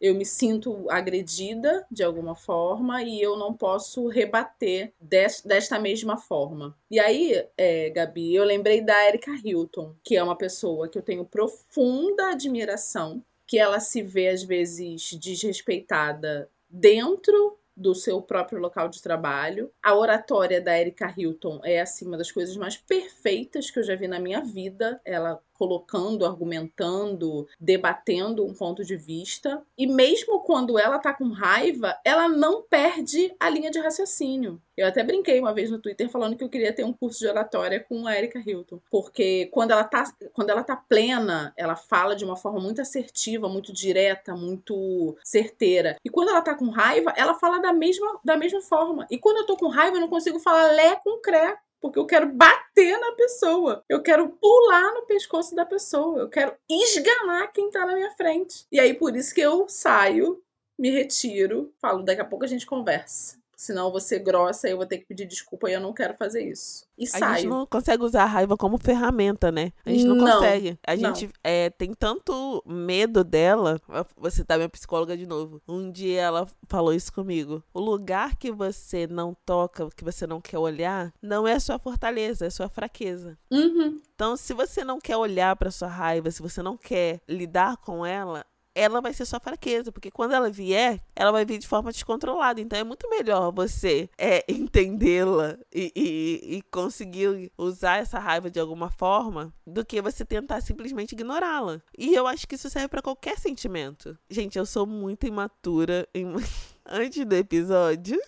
eu 0.00 0.14
me 0.14 0.24
sinto 0.24 0.88
agredida 0.88 1.84
de 1.90 2.04
alguma 2.04 2.34
forma 2.34 3.02
e 3.02 3.20
eu 3.20 3.36
não 3.36 3.52
posso 3.52 4.06
rebater 4.06 4.92
desta 5.00 5.78
mesma 5.78 6.16
forma. 6.16 6.76
E 6.90 7.00
aí, 7.00 7.44
é, 7.56 7.90
Gabi, 7.90 8.34
eu 8.34 8.44
lembrei 8.44 8.80
da 8.80 9.08
Erika 9.08 9.32
Hilton, 9.44 9.94
que 10.04 10.16
é 10.16 10.22
uma 10.22 10.36
pessoa 10.36 10.88
que 10.88 10.96
eu 10.96 11.02
tenho 11.02 11.24
profunda 11.24 12.30
admiração 12.30 13.22
que 13.46 13.58
ela 13.58 13.80
se 13.80 14.02
vê 14.02 14.28
às 14.28 14.42
vezes 14.42 15.14
desrespeitada 15.14 16.48
dentro 16.68 17.57
do 17.78 17.94
seu 17.94 18.20
próprio 18.20 18.58
local 18.58 18.88
de 18.88 19.00
trabalho. 19.00 19.72
A 19.80 19.94
oratória 19.94 20.60
da 20.60 20.78
Erika 20.78 21.14
Hilton 21.16 21.60
é 21.62 21.80
assim 21.80 22.06
uma 22.06 22.18
das 22.18 22.32
coisas 22.32 22.56
mais 22.56 22.76
perfeitas 22.76 23.70
que 23.70 23.78
eu 23.78 23.84
já 23.84 23.94
vi 23.94 24.08
na 24.08 24.18
minha 24.18 24.40
vida. 24.40 25.00
Ela 25.04 25.40
colocando, 25.58 26.24
argumentando, 26.24 27.46
debatendo 27.58 28.46
um 28.46 28.54
ponto 28.54 28.84
de 28.84 28.96
vista. 28.96 29.62
E 29.76 29.86
mesmo 29.86 30.40
quando 30.40 30.78
ela 30.78 30.98
tá 30.98 31.12
com 31.12 31.28
raiva, 31.30 31.98
ela 32.04 32.28
não 32.28 32.62
perde 32.62 33.34
a 33.40 33.50
linha 33.50 33.70
de 33.70 33.78
raciocínio. 33.78 34.60
Eu 34.76 34.86
até 34.86 35.02
brinquei 35.02 35.40
uma 35.40 35.52
vez 35.52 35.70
no 35.70 35.80
Twitter 35.80 36.08
falando 36.08 36.36
que 36.36 36.44
eu 36.44 36.48
queria 36.48 36.72
ter 36.72 36.84
um 36.84 36.92
curso 36.92 37.18
de 37.18 37.26
oratória 37.26 37.80
com 37.80 38.06
a 38.06 38.16
Erika 38.16 38.38
Hilton, 38.38 38.80
porque 38.88 39.46
quando 39.46 39.72
ela 39.72 39.82
tá, 39.82 40.04
quando 40.32 40.50
ela 40.50 40.62
tá 40.62 40.76
plena, 40.76 41.52
ela 41.56 41.74
fala 41.74 42.14
de 42.14 42.24
uma 42.24 42.36
forma 42.36 42.60
muito 42.60 42.80
assertiva, 42.80 43.48
muito 43.48 43.72
direta, 43.72 44.36
muito 44.36 45.16
certeira. 45.24 45.96
E 46.04 46.08
quando 46.08 46.28
ela 46.28 46.40
tá 46.40 46.54
com 46.54 46.68
raiva, 46.68 47.12
ela 47.16 47.34
fala 47.34 47.58
da 47.58 47.72
mesma, 47.72 48.20
da 48.24 48.36
mesma 48.36 48.60
forma. 48.60 49.04
E 49.10 49.18
quando 49.18 49.38
eu 49.38 49.46
tô 49.46 49.56
com 49.56 49.66
raiva, 49.66 49.96
eu 49.96 50.00
não 50.00 50.08
consigo 50.08 50.38
falar 50.38 50.70
lé 50.70 50.94
com 50.94 51.20
cré 51.20 51.56
porque 51.80 51.98
eu 51.98 52.06
quero 52.06 52.26
bater 52.26 52.98
na 52.98 53.12
pessoa. 53.12 53.84
Eu 53.88 54.02
quero 54.02 54.28
pular 54.30 54.94
no 54.94 55.06
pescoço 55.06 55.54
da 55.54 55.64
pessoa. 55.64 56.20
Eu 56.20 56.28
quero 56.28 56.54
esganar 56.68 57.52
quem 57.52 57.70
tá 57.70 57.86
na 57.86 57.94
minha 57.94 58.10
frente. 58.12 58.66
E 58.70 58.80
aí, 58.80 58.94
por 58.94 59.16
isso 59.16 59.34
que 59.34 59.40
eu 59.40 59.68
saio, 59.68 60.42
me 60.78 60.90
retiro, 60.90 61.72
falo, 61.80 62.02
daqui 62.02 62.20
a 62.20 62.24
pouco 62.24 62.44
a 62.44 62.48
gente 62.48 62.66
conversa. 62.66 63.37
Senão 63.58 63.86
eu 63.86 63.90
vou 63.90 64.00
ser 64.00 64.20
grossa 64.20 64.68
e 64.68 64.70
eu 64.70 64.76
vou 64.76 64.86
ter 64.86 64.98
que 64.98 65.06
pedir 65.06 65.26
desculpa 65.26 65.68
e 65.68 65.72
eu 65.72 65.80
não 65.80 65.92
quero 65.92 66.14
fazer 66.16 66.48
isso. 66.48 66.86
E 66.96 67.06
a 67.06 67.08
saio. 67.08 67.34
gente 67.34 67.48
não 67.48 67.66
consegue 67.66 68.04
usar 68.04 68.22
a 68.22 68.26
raiva 68.26 68.56
como 68.56 68.78
ferramenta, 68.78 69.50
né? 69.50 69.72
A 69.84 69.90
gente 69.90 70.04
não, 70.04 70.14
não 70.14 70.32
consegue. 70.32 70.78
A 70.86 70.94
não. 70.94 71.12
gente 71.12 71.28
é, 71.42 71.68
tem 71.68 71.92
tanto 71.92 72.62
medo 72.64 73.24
dela. 73.24 73.80
Você 74.16 74.44
tá 74.44 74.56
minha 74.56 74.68
psicóloga 74.68 75.16
de 75.16 75.26
novo. 75.26 75.60
Um 75.66 75.90
dia 75.90 76.20
ela 76.20 76.46
falou 76.68 76.94
isso 76.94 77.12
comigo. 77.12 77.60
O 77.74 77.80
lugar 77.80 78.36
que 78.36 78.52
você 78.52 79.08
não 79.08 79.36
toca, 79.44 79.88
que 79.96 80.04
você 80.04 80.24
não 80.24 80.40
quer 80.40 80.58
olhar, 80.58 81.12
não 81.20 81.44
é 81.44 81.58
sua 81.58 81.80
fortaleza, 81.80 82.46
é 82.46 82.50
sua 82.50 82.68
fraqueza. 82.68 83.36
Uhum. 83.50 84.00
Então, 84.14 84.36
se 84.36 84.54
você 84.54 84.84
não 84.84 85.00
quer 85.00 85.16
olhar 85.16 85.56
para 85.56 85.72
sua 85.72 85.88
raiva, 85.88 86.30
se 86.30 86.40
você 86.40 86.62
não 86.62 86.76
quer 86.76 87.20
lidar 87.28 87.76
com 87.78 88.06
ela, 88.06 88.46
ela 88.74 89.00
vai 89.00 89.12
ser 89.12 89.24
sua 89.24 89.40
fraqueza, 89.40 89.90
porque 89.90 90.10
quando 90.10 90.32
ela 90.32 90.50
vier, 90.50 91.00
ela 91.14 91.32
vai 91.32 91.44
vir 91.44 91.58
de 91.58 91.66
forma 91.66 91.90
descontrolada. 91.90 92.60
Então 92.60 92.78
é 92.78 92.84
muito 92.84 93.08
melhor 93.10 93.52
você 93.52 94.08
é, 94.16 94.44
entendê-la 94.50 95.58
e, 95.74 95.92
e, 95.94 96.56
e 96.56 96.62
conseguir 96.70 97.52
usar 97.58 97.98
essa 97.98 98.18
raiva 98.18 98.50
de 98.50 98.60
alguma 98.60 98.90
forma 98.90 99.52
do 99.66 99.84
que 99.84 100.00
você 100.00 100.24
tentar 100.24 100.60
simplesmente 100.60 101.12
ignorá-la. 101.12 101.80
E 101.96 102.14
eu 102.14 102.26
acho 102.26 102.46
que 102.46 102.54
isso 102.54 102.70
serve 102.70 102.88
para 102.88 103.02
qualquer 103.02 103.38
sentimento. 103.38 104.16
Gente, 104.30 104.58
eu 104.58 104.66
sou 104.66 104.86
muito 104.86 105.26
imatura. 105.26 106.08
Em... 106.14 106.26
Antes 106.90 107.24
do 107.26 107.34
episódio 107.34 108.18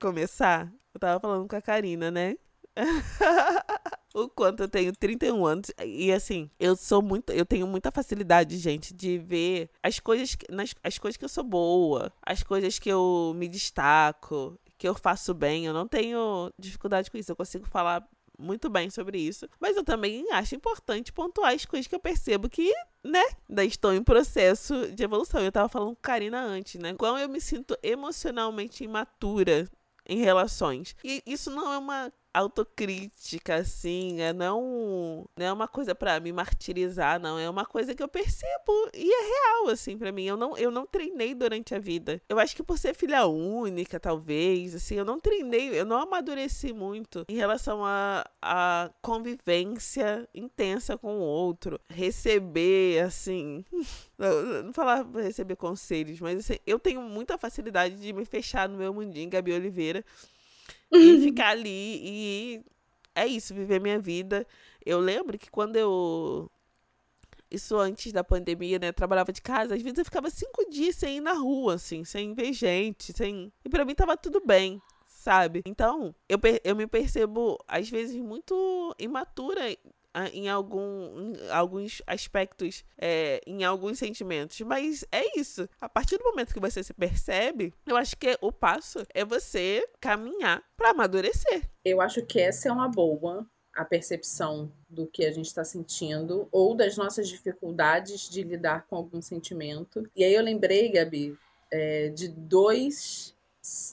começar, 0.00 0.72
eu 0.94 1.00
tava 1.00 1.20
falando 1.20 1.46
com 1.46 1.56
a 1.56 1.60
Karina, 1.60 2.10
né? 2.10 2.36
o 4.16 4.28
quanto 4.30 4.62
eu 4.62 4.68
tenho 4.68 4.92
31 4.96 5.44
anos. 5.44 5.70
E 5.84 6.10
assim, 6.10 6.50
eu 6.58 6.74
sou 6.74 7.02
muito. 7.02 7.30
Eu 7.32 7.44
tenho 7.44 7.66
muita 7.66 7.92
facilidade, 7.92 8.56
gente, 8.56 8.94
de 8.94 9.18
ver 9.18 9.68
as 9.82 10.00
coisas, 10.00 10.34
nas, 10.50 10.74
as 10.82 10.98
coisas 10.98 11.18
que 11.18 11.24
eu 11.24 11.28
sou 11.28 11.44
boa, 11.44 12.10
as 12.22 12.42
coisas 12.42 12.78
que 12.78 12.88
eu 12.88 13.34
me 13.36 13.46
destaco, 13.46 14.58
que 14.78 14.88
eu 14.88 14.94
faço 14.94 15.34
bem. 15.34 15.66
Eu 15.66 15.74
não 15.74 15.86
tenho 15.86 16.50
dificuldade 16.58 17.10
com 17.10 17.18
isso. 17.18 17.30
Eu 17.30 17.36
consigo 17.36 17.66
falar 17.66 18.08
muito 18.38 18.70
bem 18.70 18.88
sobre 18.88 19.18
isso. 19.18 19.46
Mas 19.60 19.76
eu 19.76 19.84
também 19.84 20.24
acho 20.32 20.54
importante 20.54 21.12
pontuar 21.12 21.52
as 21.52 21.66
coisas 21.66 21.86
que 21.86 21.94
eu 21.94 22.00
percebo 22.00 22.48
que, 22.48 22.72
né, 23.04 23.24
ainda 23.48 23.64
estou 23.64 23.92
em 23.92 24.02
processo 24.02 24.90
de 24.92 25.04
evolução. 25.04 25.40
Eu 25.42 25.52
tava 25.52 25.68
falando 25.68 25.90
com 25.90 26.00
Karina 26.00 26.42
antes, 26.42 26.80
né? 26.80 26.94
Quando 26.94 27.18
eu 27.18 27.28
me 27.28 27.40
sinto 27.40 27.76
emocionalmente 27.82 28.82
imatura 28.82 29.68
em 30.08 30.18
relações. 30.18 30.94
E 31.04 31.22
isso 31.26 31.50
não 31.50 31.72
é 31.72 31.78
uma 31.78 32.12
autocrítica, 32.36 33.54
assim, 33.54 34.20
é 34.20 34.30
não, 34.32 35.24
não 35.36 35.46
é 35.46 35.52
uma 35.52 35.66
coisa 35.66 35.94
para 35.94 36.20
me 36.20 36.30
martirizar, 36.32 37.18
não, 37.18 37.38
é 37.38 37.48
uma 37.48 37.64
coisa 37.64 37.94
que 37.94 38.02
eu 38.02 38.08
percebo 38.08 38.90
e 38.94 39.10
é 39.10 39.22
real, 39.22 39.68
assim, 39.70 39.96
para 39.96 40.12
mim. 40.12 40.24
Eu 40.24 40.36
não, 40.36 40.56
eu 40.58 40.70
não 40.70 40.84
treinei 40.84 41.34
durante 41.34 41.74
a 41.74 41.78
vida. 41.78 42.20
Eu 42.28 42.38
acho 42.38 42.54
que 42.54 42.62
por 42.62 42.78
ser 42.78 42.94
filha 42.94 43.26
única, 43.26 43.98
talvez, 43.98 44.74
assim, 44.74 44.96
eu 44.96 45.04
não 45.04 45.18
treinei, 45.18 45.70
eu 45.70 45.86
não 45.86 45.98
amadureci 45.98 46.74
muito 46.74 47.24
em 47.26 47.36
relação 47.36 47.82
a, 47.82 48.24
a 48.42 48.90
convivência 49.00 50.28
intensa 50.34 50.98
com 50.98 51.16
o 51.16 51.22
outro, 51.22 51.80
receber, 51.88 53.02
assim, 53.02 53.64
não, 54.18 54.62
não 54.64 54.72
falar 54.74 55.06
receber 55.14 55.56
conselhos, 55.56 56.20
mas 56.20 56.40
assim, 56.40 56.58
eu 56.66 56.78
tenho 56.78 57.00
muita 57.00 57.38
facilidade 57.38 57.96
de 57.96 58.12
me 58.12 58.26
fechar 58.26 58.68
no 58.68 58.76
meu 58.76 58.92
mundinho, 58.92 59.30
Gabi 59.30 59.52
Oliveira 59.52 60.04
e 60.92 61.20
ficar 61.24 61.50
ali 61.50 61.70
e 61.70 62.64
é 63.14 63.26
isso, 63.26 63.54
viver 63.54 63.80
minha 63.80 63.98
vida. 63.98 64.46
Eu 64.84 65.00
lembro 65.00 65.38
que 65.38 65.50
quando 65.50 65.76
eu. 65.76 66.50
Isso 67.50 67.76
antes 67.76 68.12
da 68.12 68.24
pandemia, 68.24 68.78
né? 68.78 68.88
Eu 68.88 68.92
trabalhava 68.92 69.32
de 69.32 69.40
casa, 69.40 69.74
às 69.74 69.82
vezes 69.82 69.98
eu 69.98 70.04
ficava 70.04 70.28
cinco 70.28 70.68
dias 70.68 70.96
sem 70.96 71.18
ir 71.18 71.20
na 71.20 71.32
rua, 71.32 71.74
assim, 71.74 72.04
sem 72.04 72.34
ver 72.34 72.52
gente, 72.52 73.12
sem. 73.12 73.52
E 73.64 73.68
pra 73.68 73.84
mim 73.84 73.94
tava 73.94 74.16
tudo 74.16 74.42
bem, 74.44 74.82
sabe? 75.06 75.62
Então, 75.64 76.14
eu, 76.28 76.38
eu 76.62 76.76
me 76.76 76.86
percebo, 76.86 77.56
às 77.66 77.88
vezes, 77.88 78.16
muito 78.16 78.94
imatura 78.98 79.60
em, 80.32 80.48
algum, 80.48 81.34
em 81.34 81.50
alguns 81.50 82.02
aspectos, 82.06 82.84
é, 82.98 83.40
em 83.46 83.64
alguns 83.64 83.98
sentimentos. 83.98 84.60
Mas 84.60 85.04
é 85.12 85.38
isso. 85.38 85.68
A 85.80 85.88
partir 85.88 86.18
do 86.18 86.24
momento 86.24 86.54
que 86.54 86.60
você 86.60 86.82
se 86.82 86.94
percebe, 86.94 87.72
eu 87.86 87.96
acho 87.96 88.16
que 88.16 88.36
o 88.40 88.52
passo 88.52 89.06
é 89.14 89.24
você 89.24 89.86
caminhar 90.00 90.62
para 90.76 90.90
amadurecer. 90.90 91.68
Eu 91.84 92.00
acho 92.00 92.24
que 92.24 92.40
essa 92.40 92.68
é 92.68 92.72
uma 92.72 92.88
boa 92.88 93.46
a 93.74 93.84
percepção 93.84 94.72
do 94.88 95.06
que 95.06 95.24
a 95.26 95.30
gente 95.30 95.46
está 95.46 95.62
sentindo 95.62 96.48
ou 96.50 96.74
das 96.74 96.96
nossas 96.96 97.28
dificuldades 97.28 98.26
de 98.28 98.42
lidar 98.42 98.86
com 98.88 98.96
algum 98.96 99.20
sentimento. 99.20 100.08
E 100.16 100.24
aí 100.24 100.32
eu 100.32 100.42
lembrei, 100.42 100.90
Gabi, 100.90 101.36
é, 101.70 102.08
de 102.08 102.28
dois 102.28 103.36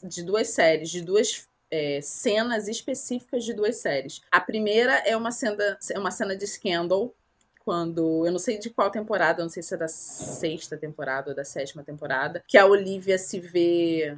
de 0.04 0.24
duas 0.24 0.50
séries, 0.50 0.90
de 0.90 1.02
duas 1.02 1.48
é, 1.74 2.00
cenas 2.02 2.68
específicas 2.68 3.44
de 3.44 3.52
duas 3.52 3.78
séries. 3.78 4.22
A 4.32 4.40
primeira 4.40 4.94
é 5.08 5.18
uma 5.18 5.32
cena, 5.32 5.76
é 5.90 5.98
uma 5.98 6.12
cena 6.12 6.36
de 6.36 6.46
Scandal, 6.46 7.12
quando. 7.66 8.24
Eu 8.28 8.32
não 8.32 8.38
sei 8.38 8.60
de 8.60 8.70
qual 8.70 8.92
temporada, 8.92 9.42
não 9.42 9.50
sei 9.50 9.64
se 9.64 9.74
é 9.74 9.78
da 9.78 9.88
sexta 9.88 10.78
temporada 10.78 11.32
ou 11.32 11.36
da 11.36 11.44
sétima 11.44 11.84
temporada, 11.84 12.44
que 12.48 12.60
a 12.60 12.68
Olivia 12.68 13.18
se 13.18 13.40
vê. 13.40 14.16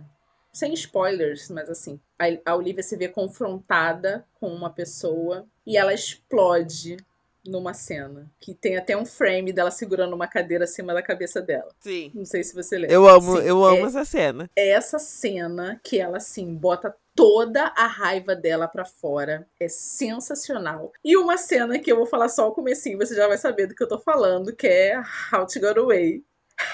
Sem 0.52 0.74
spoilers, 0.74 1.50
mas 1.50 1.70
assim. 1.70 2.00
A, 2.20 2.52
a 2.52 2.56
Olivia 2.56 2.84
se 2.84 2.98
vê 2.98 3.08
confrontada 3.08 4.26
com 4.34 4.50
uma 4.50 4.70
pessoa 4.70 5.48
e 5.66 5.78
ela 5.78 5.94
explode 5.94 6.98
numa 7.48 7.74
cena. 7.74 8.32
Que 8.40 8.54
tem 8.54 8.78
até 8.78 8.96
um 8.96 9.06
frame 9.06 9.54
dela 9.54 9.72
segurando 9.72 10.14
uma 10.14 10.28
cadeira 10.28 10.66
acima 10.66 10.94
da 10.94 11.02
cabeça 11.02 11.42
dela. 11.42 11.70
Sim. 11.80 12.12
Não 12.14 12.26
sei 12.26 12.44
se 12.44 12.54
você 12.54 12.78
lembra. 12.78 12.94
Eu 12.94 13.08
amo, 13.08 13.38
Sim, 13.38 13.48
eu 13.48 13.64
amo 13.64 13.78
é, 13.78 13.88
essa 13.88 14.06
cena. 14.06 14.50
É 14.56 14.70
essa 14.70 15.00
cena 15.00 15.80
que 15.84 16.00
ela, 16.00 16.18
assim, 16.18 16.54
bota 16.56 16.96
toda 17.16 17.74
a 17.76 17.88
raiva 17.88 18.36
dela 18.36 18.68
para 18.68 18.86
fora. 18.86 19.48
É 19.60 19.68
sensacional. 19.68 20.92
E 21.04 21.16
uma 21.16 21.38
cena 21.38 21.80
que 21.80 21.92
eu 21.92 21.96
vou 21.96 22.06
falar 22.06 22.30
só 22.30 22.48
o 22.48 22.54
comecinho, 22.54 22.98
você 22.98 23.16
já 23.16 23.28
vai 23.28 23.38
saber 23.38 23.68
do 23.68 23.76
que 23.76 23.84
eu 23.84 23.88
tô 23.88 24.00
falando, 24.00 24.56
que 24.56 24.68
é 24.68 25.02
How 25.32 25.46
to 25.48 25.60
Get 25.60 25.78
Away. 25.78 26.24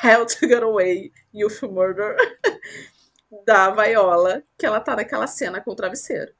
How 0.03 0.25
to 0.25 0.47
Get 0.47 0.61
Away, 0.61 1.11
Youth 1.33 1.63
Murder, 1.63 2.15
da 3.45 3.71
Viola, 3.71 4.43
que 4.57 4.65
ela 4.65 4.79
tá 4.79 4.95
naquela 4.95 5.27
cena 5.27 5.59
com 5.61 5.71
o 5.71 5.75
travesseiro. 5.75 6.33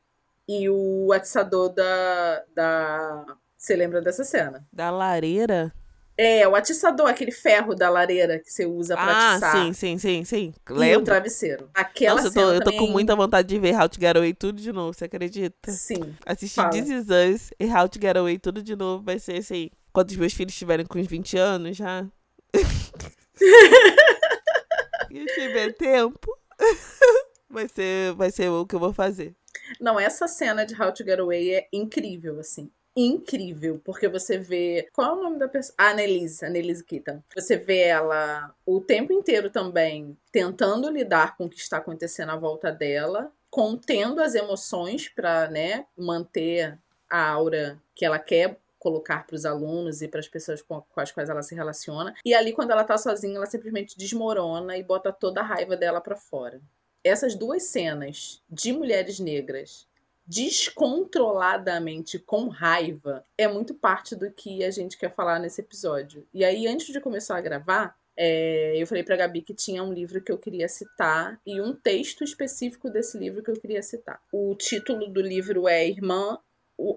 E 0.48 0.70
o 0.70 1.12
atiçador 1.14 1.70
da, 1.70 2.44
da 2.54 3.38
Você 3.62 3.75
lembra 3.75 4.01
dessa 4.01 4.24
cena? 4.24 4.68
Da 4.74 4.89
lareira? 4.89 5.72
É, 6.18 6.48
o 6.48 6.56
atiçador, 6.56 7.08
aquele 7.08 7.32
ferro 7.32 7.75
da 7.75 7.91
lareira 7.91 8.39
que 8.39 8.51
você 8.51 8.65
usa 8.65 8.96
pra 8.96 9.06
ah, 9.06 9.34
atiçar. 9.34 9.56
sim, 9.56 9.74
sim, 9.74 10.00
sim, 10.00 10.25
sim. 10.25 10.51
E 10.68 10.74
o 10.74 10.75
Lembro. 10.75 11.06
travesseiro. 11.06 11.70
Aquela 11.72 12.15
Nossa, 12.15 12.30
eu 12.30 12.34
tô, 12.34 12.41
eu 12.53 12.58
tô 12.58 12.63
também 12.65 12.80
com 12.80 12.88
é 12.88 12.91
muita 12.91 13.15
vontade 13.15 13.48
de 13.48 13.60
ver 13.60 13.80
How 13.80 13.88
to 13.88 14.01
Get 14.01 14.18
Away 14.18 14.34
tudo 14.34 14.60
de 14.60 14.72
novo, 14.72 14.96
você 14.96 15.06
acredita? 15.06 15.72
Sim. 15.72 16.15
Assistir. 16.25 16.68
This 16.72 16.89
Is 16.89 17.06
Us 17.08 17.51
e 17.60 17.68
How 17.68 17.88
to 17.88 18.00
Get 18.01 18.18
Away 18.18 18.39
tudo 18.39 18.63
de 18.63 18.75
novo 18.75 19.03
vai 19.03 19.20
ser 19.20 19.38
assim. 19.38 19.70
Quando 19.94 20.10
os 20.10 20.18
meus 20.18 20.34
filhos 20.34 20.53
estiverem 20.53 20.84
com 20.84 20.98
uns 20.98 21.06
20 21.06 21.38
anos 21.38 21.77
já. 21.77 22.03
e 25.12 25.25
tiver 25.36 25.74
tempo. 25.74 26.36
vai, 27.48 27.68
ser, 27.68 28.15
vai 28.15 28.32
ser 28.32 28.50
o 28.50 28.65
que 28.65 28.74
eu 28.74 28.80
vou 28.80 28.91
fazer. 28.91 29.36
Não, 29.80 30.00
essa 30.00 30.27
cena 30.27 30.65
de 30.65 30.74
How 30.74 30.91
to 30.91 31.03
Get 31.03 31.20
Away 31.20 31.53
é 31.53 31.68
incrível, 31.72 32.39
assim. 32.39 32.72
Incrível, 32.96 33.80
porque 33.84 34.08
você 34.08 34.38
vê. 34.38 34.90
Qual 34.94 35.10
é 35.10 35.20
o 35.20 35.24
nome 35.24 35.40
da 35.40 35.48
pessoa? 35.48 35.76
A 35.78 35.92
Annelise, 35.92 36.46
Annelise 36.46 36.84
Keaton. 36.84 37.24
Você 37.34 37.56
vê 37.56 37.84
ela 37.84 38.54
o 38.66 38.82
tempo 38.82 39.14
inteiro 39.14 39.50
também 39.50 40.18
tentando 40.32 40.90
lidar 40.90 41.38
com 41.38 41.46
o 41.46 41.50
que 41.50 41.60
está 41.60 41.78
acontecendo 41.78 42.32
à 42.32 42.36
volta 42.36 42.72
dela, 42.72 43.32
contendo 43.50 44.22
as 44.22 44.36
emoções 44.36 45.08
para, 45.08 45.50
né, 45.50 45.86
manter 45.98 46.78
a 47.10 47.30
aura 47.30 47.82
que 47.96 48.06
ela 48.06 48.20
quer 48.20 48.58
colocar 48.78 49.28
para 49.28 49.36
os 49.36 49.46
alunos 49.46 50.02
e 50.02 50.08
para 50.08 50.20
as 50.20 50.28
pessoas 50.28 50.62
com, 50.62 50.84
as 50.96 51.12
quais 51.12 51.30
ela 51.30 51.44
se 51.44 51.54
relaciona. 51.54 52.16
E 52.26 52.34
ali, 52.34 52.52
quando 52.52 52.72
ela 52.72 52.84
tá 52.84 52.98
sozinha, 52.98 53.38
ela 53.38 53.46
simplesmente 53.46 53.98
desmorona 53.98 54.76
e 54.76 54.84
bota 54.84 55.14
toda 55.14 55.40
a 55.40 55.44
raiva 55.44 55.78
dela 55.78 56.02
para 56.02 56.16
fora. 56.16 56.60
Essas 57.04 57.36
duas 57.36 57.64
cenas 57.64 58.42
de 58.50 58.74
mulheres 58.74 59.20
negras 59.20 59.88
descontroladamente 60.25 62.20
com 62.20 62.48
raiva 62.48 63.25
é 63.38 63.48
muito 63.48 63.74
parte 63.74 64.16
do 64.16 64.32
que 64.32 64.63
a 64.63 64.72
gente 64.72 64.98
quer 64.98 65.13
falar 65.13 65.40
nesse 65.40 65.62
episódio. 65.62 66.28
E 66.34 66.46
aí, 66.46 66.68
antes 66.68 66.88
de 66.88 67.01
começar 67.01 67.38
a 67.38 67.42
gravar, 67.42 67.96
é, 68.18 68.74
eu 68.75 68.86
falei 68.86 69.04
pra 69.04 69.16
Gabi 69.16 69.42
que 69.42 69.54
tinha 69.54 69.84
um 69.84 69.94
livro 69.94 70.22
que 70.22 70.32
eu 70.32 70.38
queria 70.38 70.68
citar 70.68 71.40
e 71.46 71.62
um 71.62 71.74
texto 71.74 72.24
específico 72.24 72.90
desse 72.90 73.18
livro 73.18 73.42
que 73.42 73.50
eu 73.50 73.60
queria 73.60 73.82
citar. 73.82 74.22
O 74.32 74.56
título 74.56 75.08
do 75.08 75.22
livro 75.22 75.68
é 75.68 75.88
Irmã, 75.88 76.38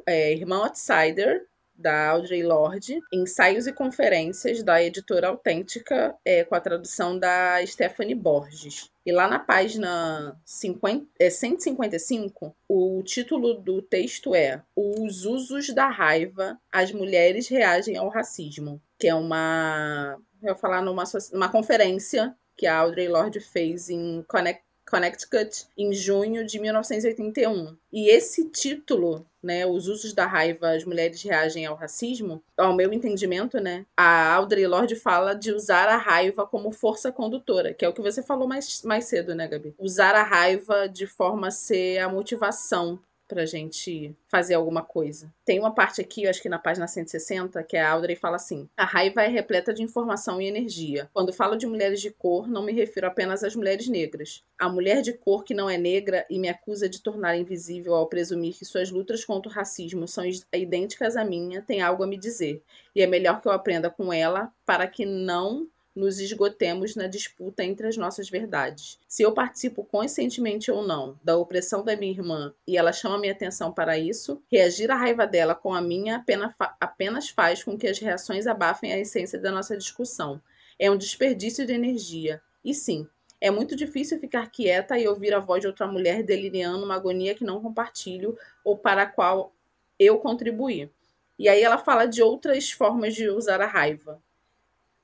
é, 0.07 0.33
Irmã 0.33 0.65
Outsider, 0.65 1.47
da 1.77 2.11
Audrey 2.11 2.43
Lorde, 2.43 3.01
Ensaios 3.13 3.67
e 3.67 3.73
Conferências, 3.73 4.63
da 4.63 4.83
editora 4.83 5.29
Autêntica, 5.29 6.15
é, 6.25 6.45
com 6.45 6.55
a 6.55 6.61
tradução 6.61 7.19
da 7.19 7.65
Stephanie 7.67 8.15
Borges. 8.15 8.91
E 9.05 9.13
lá 9.13 9.29
na 9.29 9.39
página 9.39 10.35
50, 10.45 11.07
é, 11.19 11.29
155, 11.29 12.57
o 12.69 13.03
título 13.03 13.55
do 13.55 13.83
texto 13.83 14.35
é 14.35 14.63
Os 14.75 15.27
Usos 15.27 15.75
da 15.75 15.89
Raiva, 15.89 16.59
as 16.73 16.91
Mulheres 16.93 17.49
Reagem 17.49 17.97
ao 17.97 18.09
Racismo, 18.09 18.81
que 18.99 19.09
é 19.09 19.15
uma, 19.15 20.17
eu 20.43 20.49
vou 20.49 20.57
falar 20.57 20.81
numa, 20.81 21.05
numa 21.33 21.51
conferência 21.51 22.35
que 22.57 22.67
a 22.67 22.79
Audrey 22.79 23.09
Lorde 23.09 23.41
fez 23.41 23.91
em 23.91 24.23
Connect, 24.27 24.64
Connecticut 24.89 25.67
em 25.77 25.93
junho 25.93 26.47
de 26.47 26.59
1981. 26.59 27.77
E 27.93 28.09
esse 28.09 28.49
título, 28.51 29.27
né, 29.43 29.67
Os 29.67 29.89
Usos 29.89 30.13
da 30.13 30.27
Raiva, 30.27 30.71
as 30.71 30.85
Mulheres 30.85 31.23
Reagem 31.23 31.67
ao 31.67 31.77
Racismo, 31.77 32.43
ao 32.57 32.75
meu 32.75 32.93
entendimento, 32.93 33.59
né, 33.61 33.87
a 33.97 34.33
Audrey 34.35 34.67
Lorde 34.67 34.97
fala 34.97 35.35
de 35.35 35.53
usar 35.53 35.89
a 35.89 35.97
raiva 35.97 36.47
como 36.47 36.73
força 36.73 37.13
condutora, 37.13 37.75
que 37.75 37.85
é 37.85 37.89
o 37.89 37.93
que 37.93 38.03
você 38.03 38.23
falou 38.23 38.49
mais, 38.49 38.83
mais 38.83 39.05
cedo, 39.05 39.35
né, 39.35 39.47
Gabi? 39.49 39.75
Usar 39.79 40.15
a 40.15 40.23
raiva 40.23 40.89
de 40.89 41.07
forma 41.07 41.49
a 41.49 41.51
ser 41.51 41.99
a 41.99 42.09
motivação 42.09 42.99
pra 43.27 43.47
gente 43.47 44.15
fazer 44.29 44.55
alguma 44.55 44.83
coisa. 44.83 45.33
Tem 45.45 45.59
uma 45.59 45.75
parte 45.75 46.01
aqui, 46.01 46.27
acho 46.27 46.43
que 46.43 46.49
na 46.49 46.59
página 46.59 46.87
160, 46.87 47.63
que 47.63 47.77
a 47.77 47.91
Audrey 47.91 48.17
fala 48.17 48.37
assim: 48.37 48.69
A 48.77 48.85
raiva 48.85 49.23
é 49.23 49.29
repleta 49.29 49.73
de 49.73 49.83
informação 49.83 50.41
e 50.41 50.47
energia. 50.47 51.09
Quando 51.13 51.33
falo 51.33 51.57
de 51.57 51.67
mulheres 51.67 52.01
de 52.01 52.11
cor, 52.11 52.49
não 52.49 52.63
me 52.63 52.73
refiro 52.73 53.07
apenas 53.07 53.43
às 53.43 53.55
mulheres 53.55 53.89
negras. 53.89 54.43
A 54.59 54.69
mulher 54.69 55.03
de 55.03 55.13
cor 55.13 55.45
que 55.45 55.55
não 55.55 55.69
é 55.69 55.77
negra 55.77 56.25
e 56.31 56.39
me 56.39 56.49
acusa 56.49 56.89
de 56.89 57.01
tornar 57.01 57.37
invisível 57.37 57.95
ao 57.95 58.07
presumir 58.07 58.55
que 58.55 58.65
suas 58.65 58.91
lutas 58.91 59.25
contra 59.25 59.51
o 59.51 59.55
racismo 59.55 60.07
são 60.07 60.25
idênticas 60.53 61.17
à 61.17 61.25
minha, 61.25 61.63
tem 61.63 61.81
algo 61.81 62.03
a 62.03 62.07
me 62.07 62.17
dizer. 62.17 62.63
E 62.95 63.03
é 63.03 63.07
melhor 63.07 63.41
que 63.41 63.49
eu 63.49 63.53
aprenda 63.53 63.91
com 63.91 64.13
ela 64.13 64.53
para 64.65 64.87
que 64.87 65.05
não 65.05 65.67
nos 65.95 66.19
esgotemos 66.19 66.97
na 66.97 67.07
disputa 67.07 67.63
entre 67.63 67.87
as 67.87 67.97
nossas 67.97 68.29
verdades. 68.29 68.99
Se 69.07 69.23
eu 69.23 69.33
participo 69.33 69.85
conscientemente 69.85 70.71
ou 70.71 70.87
não 70.87 71.19
da 71.23 71.37
opressão 71.37 71.85
da 71.85 71.97
minha 71.97 72.13
irmã 72.13 72.53
e 72.67 72.77
ela 72.77 72.93
chama 72.93 73.19
minha 73.19 73.33
atenção 73.33 73.73
para 73.73 73.99
isso, 73.99 74.43
reagir 74.51 74.91
à 74.91 74.97
raiva 74.97 75.27
dela 75.27 75.55
com 75.55 75.73
a 75.73 75.81
minha 75.81 76.17
apenas, 76.17 76.53
fa- 76.57 76.77
apenas 76.81 77.29
faz 77.29 77.63
com 77.63 77.79
que 77.79 77.87
as 77.87 77.99
reações 77.99 78.47
abafem 78.47 78.93
a 78.93 78.99
essência 78.99 79.39
da 79.39 79.53
nossa 79.53 79.77
discussão. 79.77 80.41
É 80.79 80.91
um 80.91 80.97
desperdício 80.97 81.65
de 81.65 81.73
energia. 81.73 82.43
E 82.65 82.75
sim, 82.75 83.07
é 83.41 83.51
muito 83.51 83.77
difícil 83.77 84.19
ficar 84.19 84.51
quieta 84.51 84.99
e 84.99 85.07
ouvir 85.07 85.35
a 85.35 85.39
voz 85.39 85.61
de 85.61 85.67
outra 85.67 85.87
mulher 85.87 86.23
delirando 86.23 86.85
uma 86.85 86.95
agonia 86.97 87.35
que 87.35 87.45
não 87.45 87.61
compartilho 87.61 88.37
ou 88.65 88.77
para 88.77 89.03
a 89.03 89.07
qual 89.07 89.53
eu 89.99 90.19
contribuí. 90.19 90.91
E 91.39 91.49
aí 91.49 91.63
ela 91.63 91.77
fala 91.79 92.07
de 92.07 92.23
outras 92.23 92.71
formas 92.71 93.15
de 93.15 93.29
usar 93.29 93.61
a 93.61 93.67
raiva. 93.67 94.23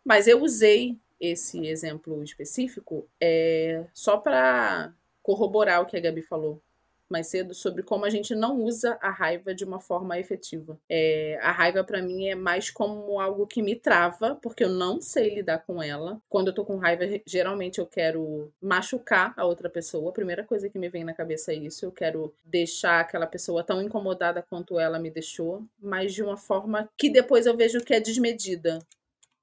Mas 0.05 0.27
eu 0.27 0.43
usei 0.43 0.97
esse 1.21 1.67
exemplo 1.67 2.23
específico 2.23 3.07
é, 3.21 3.85
só 3.93 4.17
para 4.17 4.93
corroborar 5.23 5.83
o 5.83 5.87
que 5.87 5.97
a 5.97 6.01
Gabi 6.01 6.23
falou 6.23 6.63
mais 7.11 7.27
cedo 7.27 7.53
sobre 7.53 7.83
como 7.83 8.05
a 8.05 8.11
gente 8.11 8.35
não 8.35 8.63
usa 8.63 8.97
a 9.03 9.11
raiva 9.11 9.53
de 9.53 9.65
uma 9.65 9.81
forma 9.81 10.19
efetiva. 10.19 10.79
É, 10.89 11.39
a 11.43 11.51
raiva 11.51 11.83
para 11.83 12.01
mim 12.01 12.29
é 12.29 12.35
mais 12.35 12.71
como 12.71 13.21
algo 13.21 13.47
que 13.47 13.61
me 13.61 13.75
trava, 13.75 14.37
porque 14.37 14.65
eu 14.65 14.69
não 14.69 15.01
sei 15.01 15.35
lidar 15.35 15.59
com 15.67 15.83
ela. 15.83 16.23
Quando 16.29 16.49
eu 16.49 16.55
tô 16.55 16.65
com 16.65 16.77
raiva, 16.77 17.05
geralmente 17.27 17.81
eu 17.81 17.87
quero 17.87 18.53
machucar 18.63 19.35
a 19.37 19.45
outra 19.45 19.69
pessoa. 19.69 20.11
A 20.11 20.13
primeira 20.13 20.45
coisa 20.45 20.69
que 20.69 20.79
me 20.79 20.89
vem 20.89 21.05
na 21.05 21.13
cabeça 21.13 21.53
é 21.53 21.57
isso. 21.57 21.85
Eu 21.85 21.93
quero 21.93 22.33
deixar 22.45 23.01
aquela 23.01 23.27
pessoa 23.27 23.65
tão 23.65 23.83
incomodada 23.83 24.43
quanto 24.49 24.79
ela 24.79 24.99
me 24.99 25.11
deixou, 25.11 25.65
mas 25.83 26.15
de 26.15 26.23
uma 26.23 26.37
forma 26.37 26.89
que 26.97 27.11
depois 27.11 27.47
eu 27.47 27.57
vejo 27.57 27.81
que 27.81 27.95
é 27.95 28.01
desmedida 28.01 28.79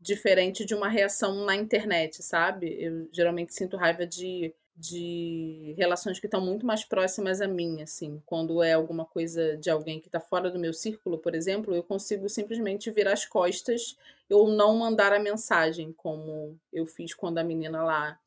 diferente 0.07 0.65
de 0.65 0.73
uma 0.73 0.87
reação 0.87 1.45
na 1.45 1.55
internet, 1.55 2.23
sabe? 2.23 2.75
Eu 2.79 3.07
geralmente 3.11 3.53
sinto 3.53 3.77
raiva 3.77 4.07
de, 4.07 4.53
de 4.75 5.75
relações 5.77 6.19
que 6.19 6.25
estão 6.25 6.41
muito 6.41 6.65
mais 6.65 6.83
próximas 6.83 7.41
a 7.41 7.47
mim, 7.47 7.81
assim. 7.81 8.21
Quando 8.25 8.63
é 8.63 8.73
alguma 8.73 9.05
coisa 9.05 9.57
de 9.57 9.69
alguém 9.69 9.99
que 9.99 10.07
está 10.07 10.19
fora 10.19 10.49
do 10.49 10.57
meu 10.57 10.73
círculo, 10.73 11.17
por 11.17 11.35
exemplo, 11.35 11.75
eu 11.75 11.83
consigo 11.83 12.27
simplesmente 12.29 12.89
virar 12.89 13.13
as 13.13 13.25
costas 13.25 13.97
ou 14.29 14.49
não 14.49 14.77
mandar 14.77 15.13
a 15.13 15.19
mensagem, 15.19 15.91
como 15.93 16.57
eu 16.71 16.85
fiz 16.85 17.13
quando 17.13 17.37
a 17.37 17.43
menina 17.43 17.83
lá 17.83 18.19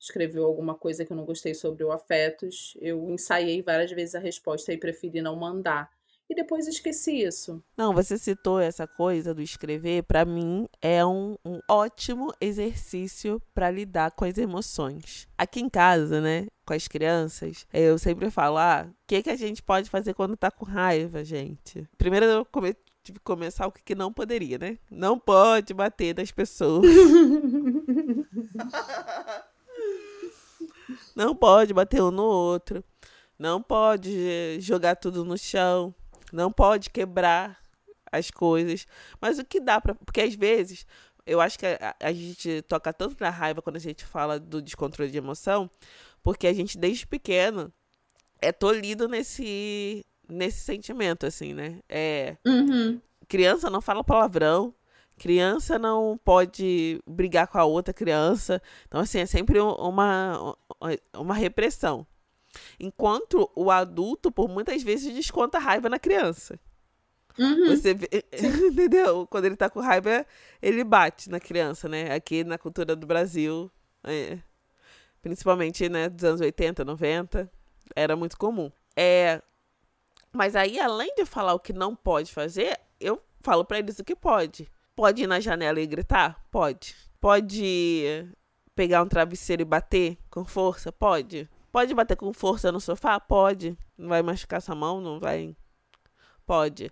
escreveu 0.00 0.44
alguma 0.44 0.74
coisa 0.74 1.04
que 1.04 1.12
eu 1.12 1.16
não 1.16 1.24
gostei 1.24 1.54
sobre 1.54 1.84
o 1.84 1.92
afetos. 1.92 2.76
Eu 2.80 3.10
ensaiei 3.10 3.62
várias 3.62 3.90
vezes 3.90 4.14
a 4.14 4.20
resposta 4.20 4.72
e 4.72 4.78
preferi 4.78 5.20
não 5.20 5.36
mandar. 5.36 5.90
E 6.30 6.34
depois 6.34 6.68
esqueci 6.68 7.22
isso. 7.22 7.62
Não, 7.74 7.94
você 7.94 8.18
citou 8.18 8.60
essa 8.60 8.86
coisa 8.86 9.32
do 9.34 9.40
escrever, 9.40 10.02
pra 10.02 10.26
mim 10.26 10.68
é 10.82 11.04
um, 11.04 11.36
um 11.42 11.58
ótimo 11.66 12.32
exercício 12.38 13.40
pra 13.54 13.70
lidar 13.70 14.10
com 14.10 14.26
as 14.26 14.36
emoções. 14.36 15.26
Aqui 15.38 15.60
em 15.60 15.70
casa, 15.70 16.20
né, 16.20 16.46
com 16.66 16.74
as 16.74 16.86
crianças, 16.86 17.66
eu 17.72 17.98
sempre 17.98 18.30
falo, 18.30 18.58
ah, 18.58 18.86
o 18.90 18.94
que, 19.06 19.22
que 19.22 19.30
a 19.30 19.36
gente 19.36 19.62
pode 19.62 19.88
fazer 19.88 20.12
quando 20.12 20.36
tá 20.36 20.50
com 20.50 20.66
raiva, 20.66 21.24
gente? 21.24 21.88
Primeiro 21.96 22.26
eu 22.26 22.44
come- 22.44 22.76
tive 23.02 23.18
que 23.18 23.24
começar 23.24 23.66
o 23.66 23.72
que, 23.72 23.82
que 23.82 23.94
não 23.94 24.12
poderia, 24.12 24.58
né? 24.58 24.76
Não 24.90 25.18
pode 25.18 25.72
bater 25.72 26.14
nas 26.14 26.30
pessoas. 26.30 26.84
Não 31.14 31.34
pode 31.34 31.74
bater 31.74 32.02
um 32.02 32.10
no 32.10 32.22
outro. 32.24 32.82
Não 33.38 33.62
pode 33.62 34.10
eh, 34.16 34.56
jogar 34.60 34.96
tudo 34.96 35.24
no 35.24 35.36
chão. 35.36 35.94
Não 36.32 36.50
pode 36.52 36.90
quebrar 36.90 37.58
as 38.10 38.30
coisas. 38.30 38.86
Mas 39.20 39.38
o 39.38 39.44
que 39.44 39.60
dá 39.60 39.80
pra. 39.80 39.94
Porque 39.94 40.20
às 40.20 40.34
vezes. 40.34 40.86
Eu 41.26 41.42
acho 41.42 41.58
que 41.58 41.66
a, 41.66 41.94
a 42.00 42.10
gente 42.12 42.62
toca 42.62 42.90
tanto 42.90 43.14
na 43.20 43.28
raiva 43.28 43.60
quando 43.60 43.76
a 43.76 43.80
gente 43.80 44.02
fala 44.02 44.40
do 44.40 44.62
descontrole 44.62 45.10
de 45.10 45.18
emoção, 45.18 45.70
porque 46.22 46.46
a 46.46 46.54
gente, 46.54 46.78
desde 46.78 47.06
pequeno, 47.06 47.70
é 48.40 48.50
tolhido 48.50 49.06
nesse, 49.06 50.06
nesse 50.26 50.60
sentimento, 50.60 51.26
assim, 51.26 51.52
né? 51.52 51.80
É, 51.86 52.38
Uhum. 52.46 52.98
criança 53.28 53.68
não 53.68 53.82
fala 53.82 54.02
palavrão, 54.02 54.74
criança 55.18 55.78
não 55.78 56.18
pode 56.24 56.98
brigar 57.06 57.46
com 57.46 57.58
a 57.58 57.64
outra 57.66 57.92
criança. 57.92 58.62
Então, 58.86 58.98
assim, 59.02 59.18
é 59.18 59.26
sempre 59.26 59.60
um- 59.60 59.74
uma, 59.74 60.56
uma 61.14 61.34
repressão. 61.34 62.06
Enquanto 62.78 63.50
o 63.54 63.70
adulto, 63.70 64.30
por 64.30 64.48
muitas 64.48 64.82
vezes, 64.82 65.14
desconta 65.14 65.58
a 65.58 65.60
raiva 65.60 65.88
na 65.88 65.98
criança. 65.98 66.58
Uhum. 67.38 67.68
Você 67.68 67.94
vê, 67.94 68.08
entendeu? 68.72 69.26
Quando 69.26 69.44
ele 69.44 69.56
tá 69.56 69.70
com 69.70 69.80
raiva, 69.80 70.26
ele 70.60 70.82
bate 70.82 71.30
na 71.30 71.38
criança, 71.38 71.88
né? 71.88 72.12
Aqui 72.12 72.42
na 72.42 72.58
cultura 72.58 72.96
do 72.96 73.06
Brasil, 73.06 73.70
é, 74.02 74.38
principalmente, 75.22 75.88
né, 75.88 76.08
dos 76.08 76.24
anos 76.24 76.40
80, 76.40 76.84
90, 76.84 77.50
era 77.94 78.16
muito 78.16 78.36
comum. 78.36 78.70
É, 78.96 79.40
mas 80.32 80.56
aí, 80.56 80.78
além 80.80 81.14
de 81.14 81.24
falar 81.24 81.54
o 81.54 81.60
que 81.60 81.72
não 81.72 81.94
pode 81.94 82.32
fazer, 82.32 82.78
eu 83.00 83.22
falo 83.40 83.64
para 83.64 83.78
eles 83.78 83.98
o 83.98 84.04
que 84.04 84.16
pode. 84.16 84.68
Pode 84.96 85.22
ir 85.22 85.26
na 85.26 85.38
janela 85.38 85.80
e 85.80 85.86
gritar? 85.86 86.44
Pode. 86.50 86.96
Pode 87.20 88.28
pegar 88.74 89.02
um 89.02 89.08
travesseiro 89.08 89.62
e 89.62 89.64
bater 89.64 90.18
com 90.28 90.44
força? 90.44 90.90
Pode. 90.90 91.48
Pode 91.70 91.94
bater 91.94 92.16
com 92.16 92.32
força 92.32 92.72
no 92.72 92.80
sofá? 92.80 93.20
Pode. 93.20 93.76
Não 93.96 94.08
vai 94.08 94.22
machucar 94.22 94.60
sua 94.62 94.74
mão? 94.74 95.00
Não 95.00 95.20
vai. 95.20 95.56
Pode. 96.46 96.90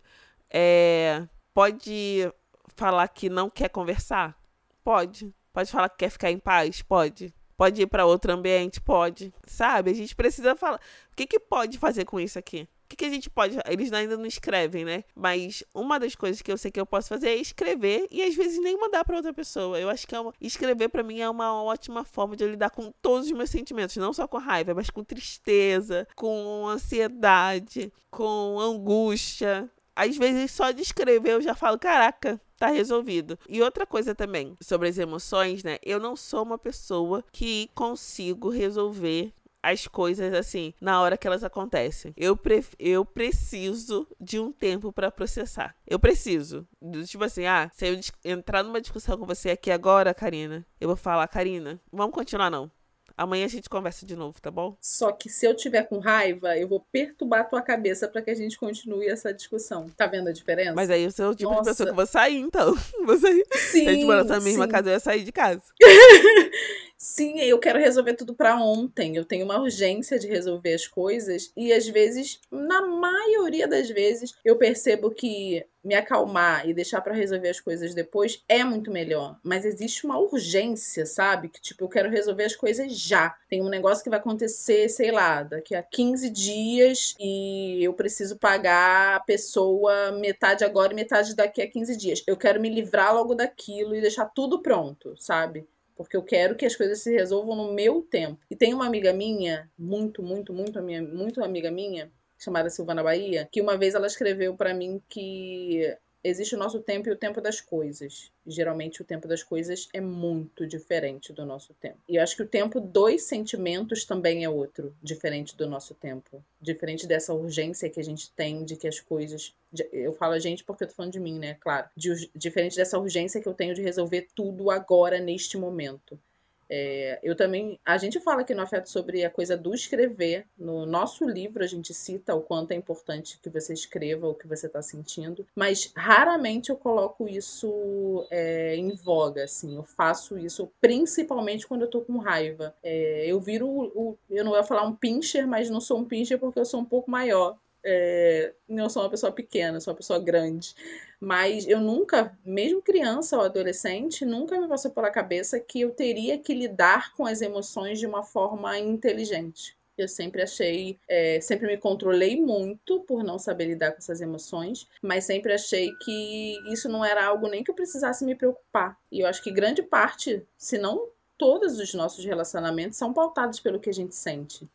É... 0.51 1.27
Pode 1.55 2.31
falar 2.75 3.09
que 3.09 3.29
não 3.29 3.49
quer 3.49 3.69
conversar? 3.71 4.39
Pode. 4.85 5.35
Pode 5.53 5.71
falar 5.71 5.89
que 5.89 5.97
quer 5.99 6.11
ficar 6.11 6.31
em 6.31 6.39
paz? 6.39 6.83
Pode. 6.83 7.35
Pode 7.57 7.81
ir 7.81 7.87
para 7.87 8.05
outro 8.05 8.33
ambiente? 8.33 8.81
Pode. 8.81 9.33
Sabe? 9.47 9.91
A 9.91 9.95
gente 9.95 10.15
precisa 10.15 10.55
falar. 10.55 10.79
O 11.11 11.17
que, 11.17 11.27
que 11.27 11.41
pode 11.41 11.79
fazer 11.79 12.05
com 12.05 12.21
isso 12.21 12.39
aqui? 12.39 12.69
O 12.87 12.89
que, 12.89 12.95
que, 12.95 13.05
a 13.05 13.11
gente 13.11 13.29
pode. 13.29 13.59
Eles 13.69 13.93
ainda 13.93 14.17
não 14.17 14.27
escrevem, 14.27 14.85
né? 14.85 15.03
Mas 15.13 15.65
uma 15.75 15.99
das 15.99 16.15
coisas 16.15 16.41
que 16.41 16.53
eu 16.53 16.57
sei 16.57 16.71
que 16.71 16.79
eu 16.79 16.87
posso 16.87 17.09
fazer 17.09 17.31
é 17.31 17.35
escrever 17.35 18.07
e 18.13 18.23
às 18.23 18.37
vezes 18.37 18.61
nem 18.61 18.79
mandar 18.79 19.05
para 19.05 19.17
outra 19.17 19.35
pessoa. 19.35 19.77
Eu 19.77 19.91
acho 19.91 20.07
que 20.07 20.15
é 20.15 20.21
uma... 20.21 20.33
escrever 20.41 20.89
para 20.89 21.03
mim 21.03 21.19
é 21.19 21.29
uma 21.29 21.61
ótima 21.65 22.05
forma 22.05 22.37
de 22.37 22.47
lidar 22.47 22.71
com 22.71 22.93
todos 23.03 23.27
os 23.27 23.33
meus 23.33 23.51
sentimentos, 23.51 23.97
não 23.97 24.13
só 24.13 24.29
com 24.29 24.39
raiva, 24.39 24.73
mas 24.73 24.89
com 24.89 25.03
tristeza, 25.03 26.07
com 26.15 26.69
ansiedade, 26.69 27.93
com 28.09 28.61
angústia. 28.61 29.69
Às 29.97 30.17
vezes 30.17 30.53
só 30.53 30.71
de 30.71 30.83
escrever 30.83 31.33
eu 31.33 31.43
já 31.43 31.57
falo, 31.57 31.81
caraca, 31.81 32.41
tá 32.57 32.69
resolvido. 32.69 33.37
E 33.49 33.63
outra 33.63 33.85
coisa 33.85 34.15
também 34.15 34.57
sobre 34.61 34.89
as 34.89 34.97
emoções, 34.97 35.65
né? 35.65 35.79
Eu 35.83 35.99
não 35.99 36.15
sou 36.15 36.45
uma 36.45 36.59
pessoa 36.59 37.25
que 37.33 37.69
consigo 37.75 38.49
resolver 38.49 39.33
as 39.63 39.87
coisas 39.87 40.33
assim 40.35 40.73
na 40.81 41.01
hora 41.01 41.17
que 41.17 41.27
elas 41.27 41.45
acontecem. 41.45 42.15
Eu, 42.17 42.37
pre 42.37 42.65
eu 42.79 43.05
preciso 43.05 44.07
de 44.21 44.39
um 44.39 44.53
tempo 44.53 44.93
para 44.93 45.11
processar. 45.11 45.75
Eu 45.87 45.99
preciso. 45.99 46.67
Tipo 47.07 47.25
assim, 47.25 47.47
ah, 47.47 47.71
se 47.75 47.87
eu 47.87 47.99
entrar 48.25 48.63
numa 48.63 48.81
discussão 48.81 49.19
com 49.19 49.27
você 49.27 49.51
aqui 49.51 49.71
agora, 49.71 50.15
Karina, 50.15 50.65
eu 50.81 50.89
vou 50.89 50.97
falar, 50.97 51.27
Karina, 51.29 51.81
vamos 51.93 52.15
continuar 52.15 52.51
não. 52.51 52.71
Amanhã 53.19 53.47
a 53.47 53.49
gente 53.49 53.71
conversa 53.71 54.05
de 54.05 54.15
novo, 54.15 54.39
tá 54.43 54.51
bom? 54.51 54.77
Só 54.79 55.11
que 55.11 55.31
se 55.31 55.47
eu 55.47 55.57
tiver 55.57 55.85
com 55.85 55.99
raiva, 55.99 56.57
eu 56.59 56.69
vou 56.69 56.81
perturbar 56.93 57.41
a 57.41 57.45
tua 57.45 57.63
cabeça 57.63 58.07
para 58.07 58.21
que 58.21 58.29
a 58.29 58.35
gente 58.35 58.59
continue 58.59 59.07
essa 59.07 59.33
discussão. 59.33 59.89
Tá 59.97 60.07
vendo 60.07 60.29
a 60.29 60.33
diferença? 60.33 60.75
Mas 60.75 60.91
aí 60.91 61.03
eu 61.03 61.11
sou 61.11 61.31
o 61.31 61.35
tipo 61.35 61.49
Nossa. 61.49 61.63
de 61.63 61.69
pessoa 61.71 61.87
que 61.87 61.93
eu 61.93 61.97
vou 61.97 62.07
sair, 62.07 62.37
então. 62.37 62.77
Vou 63.07 63.17
sair. 63.17 63.47
Sim, 63.53 63.85
se 63.85 63.89
a 63.89 63.93
gente 63.93 64.05
morar 64.05 64.25
nessa 64.25 64.41
mesma 64.41 64.65
sim. 64.65 64.71
casa, 64.71 64.89
eu 64.89 64.93
ia 64.93 65.01
sair 65.01 65.25
de 65.25 65.33
casa. 65.33 65.63
Sim, 66.99 67.39
eu 67.41 67.59
quero 67.59 67.79
resolver 67.79 68.15
tudo 68.15 68.35
para 68.35 68.57
ontem. 68.57 69.17
Eu 69.17 69.25
tenho 69.25 69.45
uma 69.45 69.61
urgência 69.61 70.19
de 70.19 70.27
resolver 70.27 70.73
as 70.73 70.87
coisas 70.87 71.53
e 71.55 71.71
às 71.73 71.87
vezes, 71.87 72.41
na 72.51 72.87
maioria 72.87 73.69
das 73.69 73.91
vezes, 73.91 74.35
eu 74.43 74.57
percebo 74.57 75.11
que 75.11 75.65
me 75.85 75.95
acalmar 75.95 76.67
e 76.67 76.73
deixar 76.75 77.03
para 77.03 77.15
resolver 77.15 77.51
as 77.51 77.61
coisas 77.61 77.95
depois 77.95 78.43
é 78.49 78.65
muito 78.65 78.91
melhor. 78.91 79.39
Mas 79.45 79.65
existe 79.67 80.07
uma 80.07 80.19
urgência, 80.19 81.05
sabe? 81.05 81.51
Que 81.51 81.61
tipo, 81.61 81.85
eu 81.85 81.89
quero 81.89 82.09
resolver 82.11 82.45
as 82.45 82.57
coisas 82.57 82.99
já. 82.99 83.37
Tem 83.49 83.63
um 83.63 83.69
negócio 83.69 84.03
que 84.03 84.11
vai 84.11 84.19
acontecer, 84.19 84.89
sei 84.89 85.13
lá, 85.13 85.43
daqui 85.43 85.75
a 85.75 85.83
15 85.83 86.31
dias 86.31 87.15
e 87.21 87.85
eu 87.85 87.93
preciso 87.93 88.39
pagar 88.39 89.17
a 89.17 89.21
pessoa 89.21 90.13
metade 90.13 90.65
agora 90.65 90.93
e 90.93 90.97
metade 90.97 91.37
daqui 91.37 91.61
a 91.61 91.71
15 91.71 91.95
dias. 91.97 92.23
Eu 92.27 92.37
quero 92.39 92.61
me 92.61 92.71
livrar 92.71 93.15
logo 93.15 93.35
daquilo 93.35 93.95
e 93.95 94.01
deixar 94.01 94.25
tudo 94.27 94.63
pronto, 94.63 95.15
sabe? 95.19 95.69
Porque 95.97 96.17
eu 96.17 96.23
quero 96.23 96.55
que 96.55 96.67
as 96.67 96.77
coisas 96.77 97.01
se 97.01 97.13
resolvam 97.13 97.57
no 97.57 97.73
meu 97.73 98.03
tempo. 98.03 98.41
E 98.51 98.57
tem 98.57 98.75
uma 98.75 98.87
amiga 98.87 99.13
minha, 99.13 99.71
muito, 99.79 100.23
muito, 100.23 100.53
muito, 100.53 100.81
muito 100.83 101.43
amiga 101.43 101.71
minha, 101.71 102.11
chamada 102.39 102.71
Silvana 102.71 103.03
Bahia, 103.03 103.49
que 103.51 103.61
uma 103.61 103.77
vez 103.77 103.95
ela 103.95 104.07
escreveu 104.07 104.55
para 104.55 104.75
mim 104.75 105.01
que 105.09 105.97
existe 106.29 106.55
o 106.55 106.59
nosso 106.59 106.81
tempo 106.81 107.09
e 107.09 107.13
o 107.13 107.17
tempo 107.17 107.41
das 107.41 107.61
coisas. 107.61 108.31
Geralmente 108.47 109.03
o 109.03 109.05
tempo 109.05 109.27
das 109.27 109.43
coisas 109.43 109.89
é 109.93 110.01
muito 110.01 110.67
diferente 110.67 111.33
do 111.33 111.45
nosso 111.45 111.75
tempo. 111.75 111.99
E 112.09 112.17
eu 112.17 112.23
acho 112.23 112.37
que 112.37 112.43
o 112.43 112.49
tempo 112.49 112.81
dos 112.81 113.23
sentimentos 113.23 114.05
também 114.05 114.45
é 114.45 114.49
outro, 114.49 114.95
diferente 115.03 115.57
do 115.57 115.69
nosso 115.69 115.95
tempo. 115.95 116.45
Diferente 116.61 117.07
dessa 117.07 117.33
urgência 117.33 117.91
que 117.91 118.01
a 118.01 118.05
gente 118.05 118.31
tem 118.33 118.65
de 118.65 118.77
que 118.77 118.89
as 118.89 119.01
coisas. 119.01 119.55
Eu 119.93 120.13
falo 120.13 120.35
a 120.35 120.39
gente 120.39 120.65
porque 120.65 120.85
eu 120.85 120.89
tô 120.89 120.95
falando 120.95 121.13
de 121.13 121.21
mim, 121.21 121.39
né? 121.39 121.55
Claro. 121.61 121.89
De, 121.97 122.31
diferente 122.35 122.77
dessa 122.77 122.99
urgência 122.99 123.41
que 123.41 123.49
eu 123.49 123.55
tenho 123.55 123.75
de 123.75 123.83
resolver 123.83 124.29
tudo 124.35 124.71
agora, 124.71 125.19
neste 125.19 125.57
momento. 125.57 126.19
É, 126.69 127.19
eu 127.23 127.37
também. 127.37 127.79
A 127.85 127.97
gente 127.97 128.21
fala 128.21 128.41
aqui 128.41 128.55
no 128.55 128.63
Afeto 128.63 128.89
sobre 128.91 129.25
a 129.25 129.31
coisa 129.31 129.57
do 129.57 129.75
escrever. 129.75 130.47
No 130.59 130.85
nosso 130.85 131.29
livro, 131.29 131.63
a 131.63 131.67
gente 131.67 131.95
cita 131.95 132.35
o 132.35 132.43
quanto 132.43 132.73
é 132.73 132.75
importante 132.75 133.39
que 133.43 133.49
você 133.49 133.73
escreva 133.73 134.29
o 134.29 134.35
que 134.35 134.47
você 134.47 134.67
está 134.67 134.83
sentindo, 134.83 135.47
mas 135.55 135.93
raramente 135.95 136.71
eu 136.71 136.77
coloco 136.77 137.29
isso 137.29 138.27
é, 138.31 138.77
em 138.77 138.95
voga. 138.95 139.45
Assim, 139.45 139.77
eu 139.77 139.83
faço 139.83 140.39
isso 140.39 140.71
principalmente 140.81 141.67
quando 141.67 141.83
eu 141.83 141.91
tô 141.91 142.01
com 142.01 142.19
raiva. 142.19 142.75
É, 142.83 143.27
eu 143.27 143.41
viro 143.41 143.69
o. 143.69 144.19
Eu 144.31 144.45
não 144.45 144.53
vou 144.53 144.65
falar 144.65 144.83
um 144.85 144.95
pincher, 144.95 145.47
mas 145.47 145.71
não 145.71 145.81
sou 145.81 145.99
um 145.99 146.05
pincher 146.05 146.39
porque 146.39 146.59
eu 146.59 146.65
sou 146.65 146.81
um 146.81 146.85
pouco 146.85 147.11
maior. 147.11 147.57
É, 147.89 148.53
não 148.69 148.91
sou 148.91 149.03
uma 149.03 149.09
pessoa 149.09 149.31
pequena, 149.31 149.81
sou 149.81 149.93
uma 149.93 149.97
pessoa 149.97 150.19
grande. 150.19 150.75
Mas 151.21 151.67
eu 151.69 151.81
nunca, 151.81 152.37
mesmo 152.45 152.83
criança 152.83 153.37
ou 153.37 153.45
adolescente, 153.45 154.25
nunca 154.25 154.61
me 154.61 154.67
passou 154.67 154.91
pela 154.91 155.09
cabeça 155.09 155.61
que 155.61 155.83
eu 155.83 155.93
teria 155.93 156.37
que 156.37 156.53
lidar 156.53 157.15
com 157.15 157.25
as 157.25 157.41
emoções 157.41 158.01
de 158.01 158.07
uma 158.07 158.25
forma 158.25 158.77
inteligente. 158.77 159.77
Eu 159.97 160.09
sempre 160.09 160.43
achei, 160.43 160.99
é, 161.09 161.41
sempre 161.41 161.69
me 161.69 161.79
controlei 161.79 162.39
muito 162.41 163.01
por 163.03 163.23
não 163.23 163.39
saber 163.39 163.67
lidar 163.67 163.93
com 163.93 163.99
essas 163.99 164.21
emoções, 164.21 164.87
mas 165.01 165.25
sempre 165.25 165.55
achei 165.55 165.91
que 166.05 166.59
isso 166.73 166.89
não 166.89 167.05
era 167.05 167.25
algo 167.25 167.49
nem 167.49 167.63
que 167.63 167.71
eu 167.71 167.75
precisasse 167.75 168.25
me 168.25 168.35
preocupar. 168.35 168.99
E 169.13 169.21
eu 169.21 169.29
acho 169.29 169.43
que 169.43 169.51
grande 169.53 169.83
parte, 169.83 170.45
se 170.59 170.77
não 170.77 171.09
todos 171.39 171.79
os 171.79 171.95
nossos 171.95 172.25
relacionamentos, 172.25 172.99
são 172.99 173.13
pautados 173.13 173.61
pelo 173.61 173.79
que 173.79 173.89
a 173.89 173.95
gente 173.95 174.15
sente. 174.15 174.69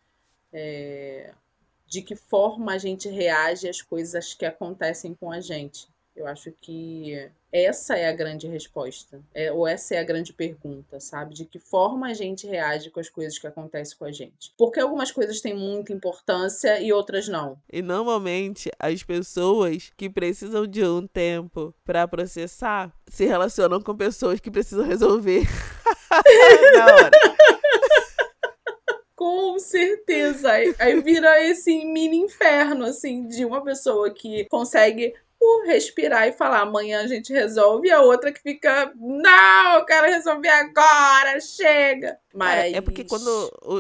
É, 0.54 1.34
de 1.92 2.02
que 2.02 2.16
forma 2.16 2.72
a 2.72 2.78
gente 2.78 3.10
reage 3.10 3.68
às 3.68 3.82
coisas 3.82 4.34
que 4.34 4.46
acontecem 4.46 5.14
com 5.14 5.30
a 5.30 5.42
gente. 5.42 5.90
Eu 6.16 6.26
acho 6.26 6.54
que 6.62 7.30
essa 7.52 7.98
é 7.98 8.08
a 8.08 8.14
grande 8.14 8.48
resposta, 8.48 9.20
é, 9.34 9.52
ou 9.52 9.68
essa 9.68 9.96
é 9.96 10.00
a 10.00 10.04
grande 10.04 10.32
pergunta, 10.32 11.02
sabe? 11.02 11.34
De 11.34 11.44
que 11.44 11.60
forma 11.60 12.08
a 12.08 12.14
gente 12.14 12.48
reage 12.48 12.90
com 12.92 13.02
as 13.02 13.10
coisas 13.10 13.38
que 13.38 13.46
acontecem 13.46 13.98
com 13.98 14.06
a 14.06 14.12
gente. 14.12 14.54
Porque 14.58 14.80
algumas 14.80 15.12
coisas 15.12 15.42
têm 15.42 15.54
muita 15.54 15.92
importância 15.92 16.80
e 16.80 16.94
outras 16.94 17.28
não. 17.28 17.58
E 17.70 17.82
normalmente 17.82 18.72
as 18.80 19.04
pessoas 19.04 19.92
que 19.98 20.10
precisam 20.10 20.66
de 20.66 20.86
um 20.86 21.06
tempo 21.06 21.76
para 21.84 22.08
processar 22.08 22.94
se 23.06 23.26
relacionam 23.26 23.82
com 23.82 23.98
pessoas 23.98 24.40
que 24.40 24.50
precisam 24.50 24.86
resolver 24.86 25.44
na 26.74 26.86
hora. 26.86 27.61
Com 29.22 29.60
certeza. 29.60 30.52
Aí, 30.52 30.74
aí 30.80 31.00
vira 31.00 31.40
esse 31.46 31.86
mini 31.86 32.18
inferno, 32.18 32.86
assim, 32.86 33.28
de 33.28 33.46
uma 33.46 33.64
pessoa 33.64 34.12
que 34.12 34.46
consegue 34.46 35.14
por 35.40 35.64
respirar 35.68 36.28
e 36.28 36.32
falar 36.32 36.62
amanhã 36.62 37.02
a 37.02 37.08
gente 37.08 37.32
resolve, 37.32 37.88
e 37.88 37.92
a 37.92 38.02
outra 38.02 38.32
que 38.32 38.42
fica, 38.42 38.92
não, 38.96 39.76
eu 39.76 39.86
quero 39.86 40.08
resolver 40.08 40.50
agora, 40.50 41.40
chega. 41.40 42.18
Mas... 42.34 42.74
É, 42.74 42.78
é 42.78 42.82
porque 42.82 43.04
quando 43.04 43.28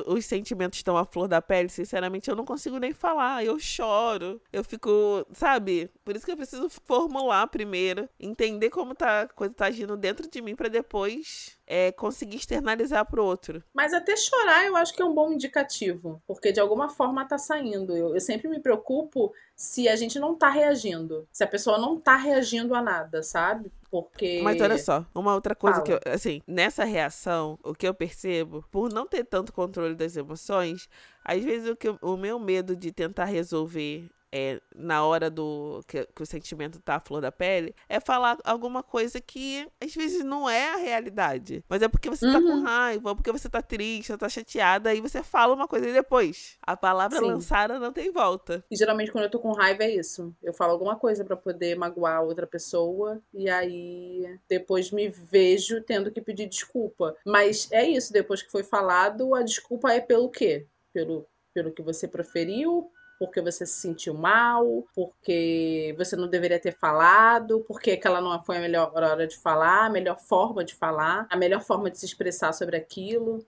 os 0.08 0.26
sentimentos 0.26 0.80
estão 0.80 0.98
à 0.98 1.06
flor 1.06 1.28
da 1.28 1.42
pele, 1.42 1.70
sinceramente, 1.70 2.30
eu 2.30 2.36
não 2.36 2.46
consigo 2.46 2.78
nem 2.78 2.94
falar, 2.94 3.44
eu 3.44 3.58
choro, 3.60 4.42
eu 4.52 4.64
fico, 4.64 5.26
sabe? 5.34 5.90
Por 6.04 6.16
isso 6.16 6.26
que 6.26 6.32
eu 6.32 6.38
preciso 6.38 6.70
formular 6.70 7.48
primeiro, 7.48 8.08
entender 8.20 8.70
como 8.70 8.94
tá, 8.94 9.22
a 9.22 9.28
coisa 9.28 9.54
tá 9.54 9.66
agindo 9.66 9.96
dentro 9.98 10.30
de 10.30 10.42
mim 10.42 10.56
para 10.56 10.70
depois 10.70 11.58
é, 11.66 11.92
conseguir 11.92 12.38
externalizar 12.38 13.06
pro 13.06 13.24
outro. 13.24 13.64
Mas 13.74 13.94
até 13.94 14.16
chorar 14.18 14.66
eu 14.66 14.76
acho 14.76 14.94
que 14.94 15.02
é 15.02 15.06
um 15.06 15.14
bom 15.14 15.32
indicativo, 15.32 16.22
porque 16.28 16.52
de 16.52 16.60
alguma 16.60 16.90
forma 16.90 17.26
tá 17.26 17.38
saindo. 17.38 17.96
Eu, 17.96 18.14
eu 18.14 18.20
sempre 18.20 18.50
me 18.50 18.60
preocupo 18.60 19.34
se 19.56 19.88
a 19.88 19.96
gente 19.96 20.20
não 20.20 20.36
tá 20.36 20.50
reagindo, 20.50 21.28
se 21.32 21.44
a 21.44 21.48
pessoa 21.48 21.78
não 21.78 22.00
tá 22.00 22.18
reagindo 22.18 22.76
a 22.76 22.82
nada, 22.82 23.24
sabe? 23.24 23.72
Porque. 23.92 24.40
Mas 24.42 24.62
olha 24.62 24.78
só, 24.78 25.06
uma 25.14 25.36
outra 25.36 25.54
coisa 25.54 25.84
Fala. 25.84 25.86
que 26.00 26.10
eu. 26.10 26.14
Assim, 26.14 26.42
nessa 26.48 26.86
reação, 26.86 27.60
o 27.62 27.76
que 27.76 27.86
eu 27.86 27.94
percebo, 27.94 28.64
por 28.72 28.92
não 28.92 29.06
ter 29.06 29.26
tanto 29.26 29.52
controle 29.52 29.94
das 29.94 30.16
emoções, 30.16 30.88
às 31.26 31.44
vezes 31.44 31.70
o, 31.70 31.76
que, 31.76 31.94
o 32.02 32.16
meu 32.16 32.40
medo 32.40 32.74
de 32.74 32.94
tentar 32.94 33.26
resolver 33.26 34.10
é, 34.32 34.62
na 34.76 35.06
hora 35.06 35.30
do 35.30 35.84
que, 35.88 36.06
que, 36.16 36.24
o 36.24 36.26
sentimento 36.26 36.80
tá 36.80 36.96
à 36.96 37.00
flor 37.00 37.22
da 37.22 37.32
pele, 37.32 37.76
é 37.90 38.00
falar 38.00 38.38
alguma 38.44 38.82
coisa 38.82 39.20
que 39.20 39.68
às 39.84 39.94
vezes 39.94 40.24
não 40.24 40.50
é 40.50 40.74
a 40.74 40.78
realidade. 40.78 41.64
Mas 41.68 41.82
é 41.82 41.88
porque 41.88 42.10
você 42.10 42.26
uhum. 42.26 42.34
tá 42.34 42.40
com 42.40 42.48
uhum. 42.48 42.64
raiva, 42.64 43.16
porque 43.16 43.32
você 43.32 43.50
tá 43.50 43.62
triste, 43.62 44.16
tá 44.18 44.30
chateada, 44.30 44.94
e 44.94 45.02
você 45.02 45.22
fala 45.22 45.54
uma 45.54 45.68
coisa 45.68 45.90
e 45.90 45.94
depois. 45.94 46.58
A 46.62 46.78
palavra 46.78 47.20
Sim. 47.20 47.26
lançada 47.26 47.80
não 47.80 47.92
tem 47.92 48.12
volta. 48.12 48.64
E 48.72 48.76
geralmente 48.76 49.12
quando 49.12 49.26
eu 49.26 49.32
tô 49.32 49.40
com 49.40 49.52
raiva 49.52 49.84
é 49.84 49.92
isso. 49.92 50.34
Eu 50.42 50.54
falo 50.54 50.72
alguma 50.72 50.96
coisa 50.96 51.26
para 51.26 51.36
poder 51.36 51.76
magoar 51.76 52.24
outra 52.24 52.48
pessoa, 52.48 53.22
e 53.34 53.50
aí 53.50 54.40
depois 54.48 54.92
me 54.92 55.10
vejo 55.10 55.82
tendo 55.82 56.12
que 56.12 56.22
pedir 56.22 56.48
desculpa. 56.48 57.16
Mas 57.26 57.70
é 57.72 57.88
isso, 57.88 58.14
depois 58.14 58.42
que 58.42 58.52
foi 58.52 58.64
falado, 58.64 59.36
a 59.36 59.44
desculpa 59.44 59.92
é 59.92 60.00
pelo 60.00 60.30
quê? 60.30 60.66
Pelo, 60.94 61.28
pelo 61.54 61.72
que 61.72 61.82
você 61.82 62.08
proferiu, 62.08 62.92
porque 63.22 63.40
você 63.40 63.68
se 63.68 63.80
sentiu 63.80 64.16
mal, 64.16 64.84
porque 64.96 65.94
você 65.96 66.16
não 66.16 66.28
deveria 66.28 66.60
ter 66.60 66.72
falado, 66.72 67.64
porque 67.68 67.92
aquela 67.92 68.20
não 68.20 68.44
foi 68.44 68.58
a 68.58 68.62
melhor 68.62 68.92
hora 68.96 69.28
de 69.28 69.38
falar, 69.38 69.86
a 69.86 69.90
melhor 69.92 70.20
forma 70.20 70.66
de 70.66 70.74
falar, 70.74 71.28
a 71.30 71.38
melhor 71.38 71.62
forma 71.62 71.92
de 71.92 72.00
se 72.00 72.06
expressar 72.08 72.52
sobre 72.52 72.78
aquilo. 72.78 73.46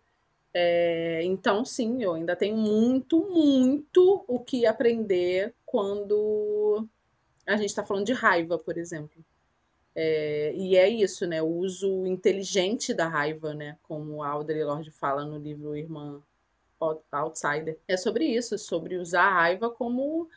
É, 0.54 1.22
então, 1.24 1.66
sim, 1.66 2.04
eu 2.04 2.14
ainda 2.14 2.36
tenho 2.36 2.56
muito, 2.56 3.28
muito 3.32 4.24
o 4.28 4.40
que 4.40 4.68
aprender 4.68 5.56
quando 5.66 6.88
a 7.48 7.58
gente 7.58 7.70
está 7.70 7.84
falando 7.84 8.06
de 8.06 8.14
raiva, 8.14 8.60
por 8.60 8.78
exemplo. 8.78 9.26
É, 9.96 10.54
e 10.56 10.76
é 10.78 10.88
isso, 10.88 11.26
né? 11.26 11.42
O 11.42 11.48
uso 11.48 12.06
inteligente 12.06 12.94
da 12.94 13.08
raiva, 13.08 13.56
né? 13.56 13.76
Como 13.82 14.22
a 14.22 14.30
Audre 14.30 14.64
Lorde 14.64 14.92
fala 14.92 15.26
no 15.26 15.40
livro 15.40 15.76
Irmã 15.76 16.22
Outsider. 17.12 17.78
É 17.88 17.98
sobre 17.98 18.26
isso, 18.26 18.58
sobre 18.58 18.98
usar 18.98 19.24
a 19.24 19.34
raiva 19.34 19.70
como 19.70 20.28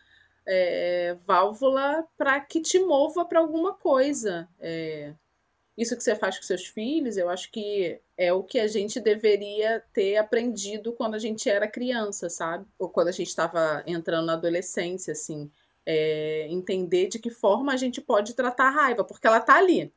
é, 0.46 1.16
válvula 1.26 2.06
para 2.16 2.40
que 2.40 2.60
te 2.60 2.78
mova 2.78 3.24
para 3.24 3.40
alguma 3.40 3.74
coisa. 3.74 4.48
É, 4.58 5.14
isso 5.76 5.96
que 5.96 6.02
você 6.02 6.14
faz 6.14 6.38
com 6.38 6.44
seus 6.44 6.66
filhos, 6.66 7.16
eu 7.16 7.28
acho 7.28 7.50
que 7.50 8.00
é 8.16 8.32
o 8.32 8.42
que 8.42 8.58
a 8.58 8.66
gente 8.66 8.98
deveria 8.98 9.82
ter 9.92 10.16
aprendido 10.16 10.92
quando 10.92 11.14
a 11.14 11.18
gente 11.18 11.50
era 11.50 11.68
criança, 11.68 12.30
sabe? 12.30 12.66
Ou 12.78 12.88
quando 12.88 13.08
a 13.08 13.12
gente 13.12 13.28
estava 13.28 13.82
entrando 13.86 14.26
na 14.26 14.32
adolescência, 14.34 15.12
assim 15.12 15.50
é, 15.86 16.48
entender 16.50 17.06
de 17.06 17.18
que 17.18 17.30
forma 17.30 17.72
a 17.72 17.76
gente 17.76 18.00
pode 18.00 18.34
tratar 18.34 18.66
a 18.66 18.70
raiva, 18.70 19.04
porque 19.04 19.26
ela 19.26 19.40
tá 19.40 19.56
ali. 19.56 19.92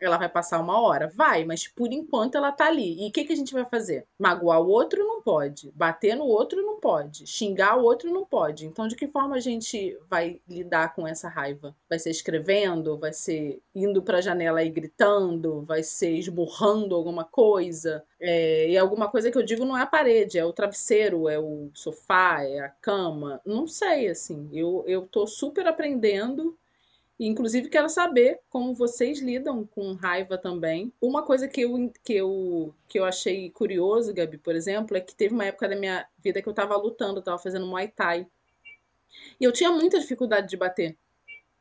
Ela 0.00 0.18
vai 0.18 0.28
passar 0.28 0.60
uma 0.60 0.80
hora? 0.80 1.10
Vai, 1.14 1.44
mas 1.44 1.66
por 1.66 1.92
enquanto 1.92 2.36
ela 2.36 2.52
tá 2.52 2.66
ali. 2.66 3.04
E 3.04 3.08
o 3.08 3.12
que, 3.12 3.24
que 3.24 3.32
a 3.32 3.36
gente 3.36 3.52
vai 3.52 3.64
fazer? 3.64 4.06
Magoar 4.18 4.60
o 4.60 4.68
outro 4.68 5.02
não 5.02 5.22
pode. 5.22 5.72
Bater 5.74 6.14
no 6.16 6.26
outro 6.26 6.62
não 6.62 6.78
pode. 6.78 7.26
Xingar 7.26 7.78
o 7.78 7.82
outro 7.82 8.10
não 8.10 8.24
pode. 8.24 8.66
Então, 8.66 8.86
de 8.86 8.94
que 8.94 9.08
forma 9.08 9.36
a 9.36 9.40
gente 9.40 9.98
vai 10.08 10.40
lidar 10.48 10.94
com 10.94 11.06
essa 11.06 11.28
raiva? 11.28 11.74
Vai 11.88 11.98
ser 11.98 12.10
escrevendo? 12.10 12.98
Vai 12.98 13.12
ser 13.12 13.60
indo 13.74 14.02
pra 14.02 14.20
janela 14.20 14.62
e 14.62 14.70
gritando? 14.70 15.62
Vai 15.62 15.82
ser 15.82 16.10
esmurrando 16.10 16.94
alguma 16.94 17.24
coisa? 17.24 18.04
É, 18.20 18.68
e 18.68 18.78
alguma 18.78 19.08
coisa 19.08 19.30
que 19.30 19.38
eu 19.38 19.42
digo 19.42 19.64
não 19.64 19.76
é 19.76 19.82
a 19.82 19.86
parede, 19.86 20.38
é 20.38 20.44
o 20.44 20.52
travesseiro, 20.52 21.28
é 21.28 21.38
o 21.38 21.70
sofá, 21.74 22.42
é 22.42 22.60
a 22.60 22.68
cama. 22.68 23.40
Não 23.44 23.66
sei, 23.66 24.08
assim. 24.08 24.48
Eu, 24.52 24.84
eu 24.86 25.06
tô 25.06 25.26
super 25.26 25.66
aprendendo 25.66 26.56
inclusive, 27.18 27.68
quero 27.68 27.88
saber 27.88 28.40
como 28.50 28.74
vocês 28.74 29.20
lidam 29.20 29.66
com 29.66 29.94
raiva 29.94 30.36
também. 30.36 30.92
Uma 31.00 31.22
coisa 31.22 31.48
que 31.48 31.62
eu, 31.62 31.92
que 32.04 32.14
eu, 32.14 32.74
que 32.88 32.98
eu 32.98 33.04
achei 33.04 33.50
curioso, 33.50 34.12
Gabi, 34.12 34.38
por 34.38 34.54
exemplo, 34.54 34.96
é 34.96 35.00
que 35.00 35.14
teve 35.14 35.34
uma 35.34 35.46
época 35.46 35.68
da 35.68 35.76
minha 35.76 36.06
vida 36.18 36.42
que 36.42 36.48
eu 36.48 36.52
tava 36.52 36.76
lutando, 36.76 37.18
eu 37.18 37.24
tava 37.24 37.38
fazendo 37.38 37.66
Muay 37.66 37.88
Thai. 37.88 38.26
E 39.40 39.44
eu 39.44 39.52
tinha 39.52 39.70
muita 39.70 39.98
dificuldade 39.98 40.48
de 40.48 40.56
bater. 40.56 40.96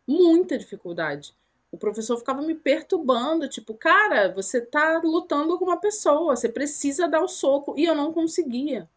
Muita 0.07 0.57
dificuldade. 0.57 1.33
O 1.71 1.77
professor 1.77 2.17
ficava 2.17 2.41
me 2.41 2.55
perturbando, 2.55 3.49
tipo, 3.49 3.73
cara, 3.73 4.33
você 4.33 4.61
tá 4.61 5.01
lutando 5.03 5.57
com 5.57 5.65
uma 5.65 5.79
pessoa, 5.79 6.35
você 6.35 6.49
precisa 6.49 7.07
dar 7.07 7.21
o 7.21 7.27
soco. 7.27 7.75
E 7.77 7.85
eu 7.85 7.95
não 7.95 8.13
conseguia 8.13 8.89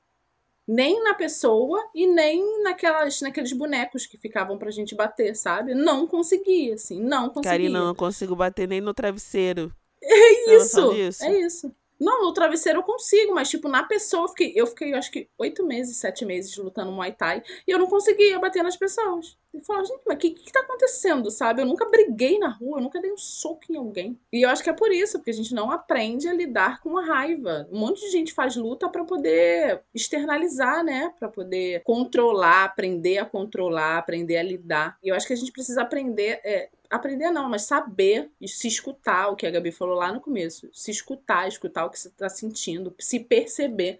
nem 0.69 1.03
na 1.03 1.15
pessoa 1.15 1.83
e 1.95 2.07
nem 2.07 2.63
naquelas, 2.63 3.23
naqueles 3.23 3.55
bonecos 3.55 4.05
que 4.05 4.19
ficavam 4.19 4.59
pra 4.59 4.71
gente 4.71 4.95
bater, 4.95 5.35
sabe? 5.35 5.75
Não 5.75 6.07
conseguia, 6.07 6.75
assim, 6.75 7.01
não 7.03 7.31
conseguia. 7.31 7.51
Karina, 7.51 7.85
não 7.87 7.95
consigo 7.95 8.37
bater 8.37 8.69
nem 8.69 8.79
no 8.79 8.93
travesseiro. 8.93 9.73
É 10.03 10.55
isso, 10.57 10.93
é 11.23 11.41
isso. 11.41 11.75
Não, 11.99 12.23
no 12.23 12.33
travesseiro 12.33 12.79
eu 12.79 12.83
consigo, 12.83 13.35
mas, 13.35 13.51
tipo, 13.51 13.69
na 13.69 13.83
pessoa, 13.83 14.25
eu 14.25 14.29
fiquei, 14.29 14.53
eu 14.55 14.67
fiquei 14.67 14.95
acho 14.95 15.11
que, 15.11 15.29
oito 15.39 15.67
meses, 15.67 15.97
sete 15.97 16.25
meses 16.25 16.57
lutando 16.57 16.93
Muay 16.93 17.13
Thai 17.13 17.43
e 17.67 17.71
eu 17.71 17.79
não 17.79 17.89
conseguia 17.89 18.39
bater 18.39 18.63
nas 18.63 18.77
pessoas. 18.77 19.37
Eu 19.53 19.63
falava, 19.63 19.87
gente, 19.87 20.03
mas 20.07 20.17
o 20.17 20.19
que, 20.19 20.31
que 20.31 20.53
tá 20.53 20.61
acontecendo, 20.61 21.31
sabe? 21.31 21.63
Eu 21.63 21.67
nunca 21.67 21.89
briguei 21.89 22.39
na 22.39 22.49
rua, 22.49 22.79
eu 22.79 22.83
nunca 22.83 23.01
dei 23.01 23.11
um 23.11 23.17
soco 23.17 23.65
em 23.71 23.77
alguém. 23.77 24.19
E 24.33 24.43
eu 24.45 24.51
acho 24.51 24.63
que 24.63 24.71
é 24.71 24.75
por 24.75 24.93
isso, 24.93 25.19
porque 25.19 25.31
a 25.31 25.35
gente 25.35 25.55
não 25.55 25.71
aprende 25.71 26.29
a 26.29 26.35
lidar 26.35 26.81
com 26.81 26.97
a 26.99 27.05
raiva. 27.05 27.67
Um 27.73 27.81
monte 27.81 28.01
de 28.01 28.11
gente 28.11 28.33
faz 28.33 28.55
luta 28.57 28.89
para 28.89 29.05
poder 29.05 29.83
externalizar, 29.95 30.85
né? 30.85 31.13
Para 31.19 31.29
poder 31.29 31.83
controlar, 31.83 32.65
aprender 32.65 33.19
a 33.19 33.25
controlar, 33.25 33.99
aprender 33.99 34.37
a 34.37 34.43
lidar. 34.43 34.99
E 35.03 35.09
eu 35.09 35.15
acho 35.15 35.27
que 35.27 35.33
a 35.33 35.37
gente 35.37 35.53
precisa 35.53 35.83
aprender. 35.83 36.41
É, 36.45 36.69
aprender 36.91 37.31
não, 37.31 37.49
mas 37.49 37.63
saber 37.63 38.31
e 38.41 38.49
se 38.49 38.69
escutar, 38.69 39.29
o 39.29 39.37
que 39.37 39.47
a 39.47 39.51
Gabi 39.51 39.71
falou 39.71 39.97
lá 39.97 40.13
no 40.13 40.21
começo. 40.21 40.69
Se 40.73 40.91
escutar, 40.91 41.49
escutar 41.49 41.85
o 41.85 41.91
que 41.91 41.99
você 41.99 42.09
está 42.09 42.29
sentindo, 42.29 42.95
se 42.99 43.21
perceber. 43.21 43.99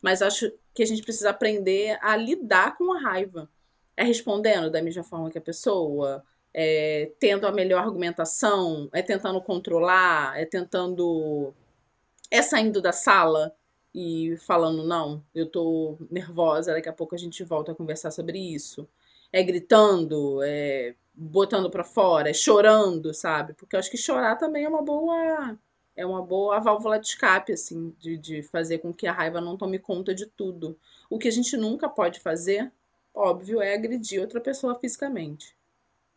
Mas 0.00 0.22
acho 0.22 0.52
que 0.74 0.82
a 0.82 0.86
gente 0.86 1.02
precisa 1.02 1.30
aprender 1.30 1.98
a 2.00 2.16
lidar 2.16 2.76
com 2.76 2.92
a 2.92 3.00
raiva. 3.00 3.50
É 3.96 4.04
respondendo 4.04 4.70
da 4.70 4.82
mesma 4.82 5.02
forma 5.02 5.30
que 5.30 5.38
a 5.38 5.40
pessoa, 5.40 6.24
é 6.54 7.10
tendo 7.18 7.46
a 7.46 7.52
melhor 7.52 7.82
argumentação, 7.82 8.88
é 8.92 9.02
tentando 9.02 9.40
controlar, 9.40 10.38
é 10.38 10.44
tentando. 10.44 11.52
É 12.30 12.42
saindo 12.42 12.82
da 12.82 12.92
sala 12.92 13.54
e 13.94 14.36
falando, 14.46 14.84
não, 14.84 15.24
eu 15.34 15.46
tô 15.50 15.96
nervosa, 16.10 16.74
daqui 16.74 16.88
a 16.88 16.92
pouco 16.92 17.14
a 17.14 17.18
gente 17.18 17.42
volta 17.42 17.72
a 17.72 17.74
conversar 17.74 18.10
sobre 18.10 18.38
isso. 18.38 18.88
É 19.32 19.42
gritando, 19.42 20.42
é 20.42 20.94
botando 21.18 21.68
para 21.68 21.82
fora, 21.82 22.32
chorando, 22.32 23.12
sabe? 23.12 23.52
Porque 23.54 23.74
eu 23.74 23.80
acho 23.80 23.90
que 23.90 23.96
chorar 23.96 24.36
também 24.36 24.64
é 24.64 24.68
uma 24.68 24.82
boa 24.82 25.58
é 25.96 26.06
uma 26.06 26.22
boa 26.22 26.60
válvula 26.60 26.96
de 27.00 27.08
escape, 27.08 27.52
assim, 27.52 27.92
de, 27.98 28.16
de 28.16 28.40
fazer 28.40 28.78
com 28.78 28.94
que 28.94 29.04
a 29.04 29.12
raiva 29.12 29.40
não 29.40 29.56
tome 29.56 29.80
conta 29.80 30.14
de 30.14 30.26
tudo. 30.26 30.78
O 31.10 31.18
que 31.18 31.26
a 31.26 31.32
gente 31.32 31.56
nunca 31.56 31.88
pode 31.88 32.20
fazer, 32.20 32.70
óbvio, 33.12 33.60
é 33.60 33.74
agredir 33.74 34.20
outra 34.20 34.40
pessoa 34.40 34.78
fisicamente, 34.78 35.56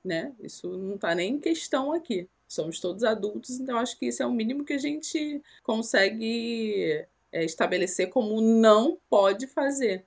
né? 0.03 0.35
Isso 0.39 0.69
não 0.77 0.99
tá 0.99 1.15
nem 1.15 1.33
em 1.33 1.39
questão 1.39 1.91
aqui. 1.91 2.29
Somos 2.47 2.79
todos 2.79 3.03
adultos, 3.03 3.59
então 3.59 3.79
acho 3.79 3.97
que 3.97 4.05
isso 4.05 4.21
é 4.21 4.25
o 4.25 4.31
mínimo 4.31 4.63
que 4.63 4.73
a 4.73 4.77
gente 4.77 5.41
consegue 5.63 7.03
é, 7.31 7.43
estabelecer 7.43 8.09
como 8.09 8.39
não 8.39 8.99
pode 9.09 9.47
fazer. 9.47 10.05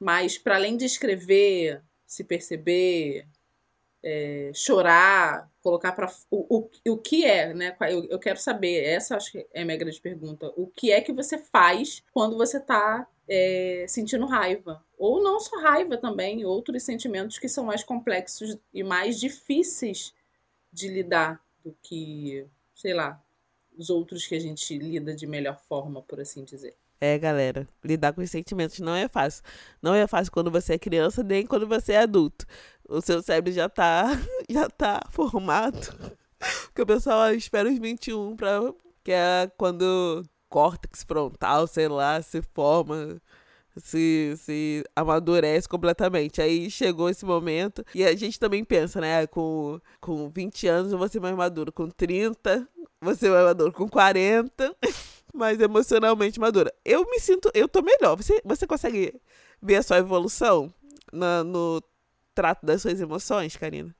Mas, 0.00 0.36
para 0.36 0.56
além 0.56 0.76
de 0.76 0.84
escrever, 0.84 1.80
se 2.04 2.24
perceber, 2.24 3.26
é, 4.02 4.50
chorar, 4.54 5.50
colocar 5.62 5.92
para 5.92 6.10
o, 6.30 6.58
o, 6.58 6.92
o 6.92 6.98
que 6.98 7.24
é, 7.24 7.52
né? 7.52 7.76
Eu, 7.90 8.04
eu 8.04 8.18
quero 8.18 8.38
saber, 8.38 8.84
essa 8.84 9.16
acho 9.16 9.32
que 9.32 9.46
é 9.52 9.62
a 9.62 9.64
minha 9.64 9.76
grande 9.76 10.00
pergunta. 10.00 10.52
O 10.56 10.66
que 10.66 10.92
é 10.92 11.00
que 11.00 11.12
você 11.12 11.38
faz 11.38 12.02
quando 12.12 12.36
você 12.36 12.58
está 12.58 13.06
é, 13.28 13.84
sentindo 13.88 14.26
raiva? 14.26 14.84
Ou 14.96 15.22
não 15.22 15.40
só 15.40 15.60
raiva 15.60 15.96
também, 15.96 16.44
outros 16.44 16.82
sentimentos 16.82 17.38
que 17.38 17.48
são 17.48 17.64
mais 17.64 17.82
complexos 17.82 18.56
e 18.72 18.82
mais 18.82 19.18
difíceis 19.18 20.14
de 20.72 20.88
lidar 20.88 21.44
do 21.64 21.76
que, 21.82 22.46
sei 22.74 22.94
lá, 22.94 23.22
os 23.76 23.90
outros 23.90 24.26
que 24.26 24.34
a 24.34 24.40
gente 24.40 24.78
lida 24.78 25.14
de 25.14 25.26
melhor 25.26 25.58
forma, 25.68 26.00
por 26.02 26.20
assim 26.20 26.44
dizer. 26.44 26.76
É, 27.00 27.18
galera, 27.18 27.68
lidar 27.84 28.12
com 28.12 28.22
os 28.22 28.30
sentimentos 28.30 28.78
não 28.80 28.94
é 28.94 29.06
fácil. 29.08 29.42
Não 29.82 29.94
é 29.94 30.06
fácil 30.06 30.32
quando 30.32 30.50
você 30.50 30.74
é 30.74 30.78
criança, 30.78 31.22
nem 31.22 31.46
quando 31.46 31.66
você 31.66 31.92
é 31.92 31.98
adulto. 31.98 32.46
O 32.88 33.00
seu 33.00 33.22
cérebro 33.22 33.52
já 33.52 33.68
tá, 33.68 34.06
já 34.48 34.68
tá 34.70 35.02
formado. 35.10 35.94
Porque 36.66 36.82
o 36.82 36.86
pessoal 36.86 37.32
espera 37.34 37.68
os 37.68 37.78
21 37.78 38.36
pra. 38.36 38.60
Que 39.04 39.12
é 39.12 39.50
quando 39.56 40.24
córtex 40.48 41.04
frontal, 41.04 41.66
sei 41.66 41.88
lá, 41.88 42.20
se 42.22 42.42
forma, 42.42 43.20
se, 43.76 44.34
se 44.38 44.84
amadurece 44.94 45.68
completamente. 45.68 46.40
Aí 46.40 46.70
chegou 46.70 47.10
esse 47.10 47.24
momento. 47.24 47.84
E 47.94 48.04
a 48.04 48.16
gente 48.16 48.38
também 48.40 48.64
pensa, 48.64 49.00
né? 49.00 49.26
Com, 49.26 49.80
com 50.00 50.28
20 50.30 50.66
anos 50.66 50.92
eu 50.92 50.98
vou 50.98 51.08
ser 51.08 51.20
mais 51.20 51.36
maduro. 51.36 51.72
Com 51.72 51.88
30, 51.90 52.66
você 53.00 53.28
mais 53.28 53.44
maduro. 53.44 53.72
Com 53.72 53.88
40. 53.88 54.74
Mais 55.36 55.60
emocionalmente 55.60 56.40
madura. 56.40 56.72
Eu 56.84 57.04
me 57.04 57.20
sinto, 57.20 57.50
eu 57.54 57.68
tô 57.68 57.82
melhor. 57.82 58.16
Você, 58.16 58.40
você 58.44 58.66
consegue 58.66 59.20
ver 59.60 59.76
a 59.76 59.82
sua 59.82 59.98
evolução 59.98 60.72
na, 61.12 61.44
no 61.44 61.82
trato 62.34 62.64
das 62.64 62.82
suas 62.82 63.00
emoções, 63.00 63.56
Karina? 63.56 63.94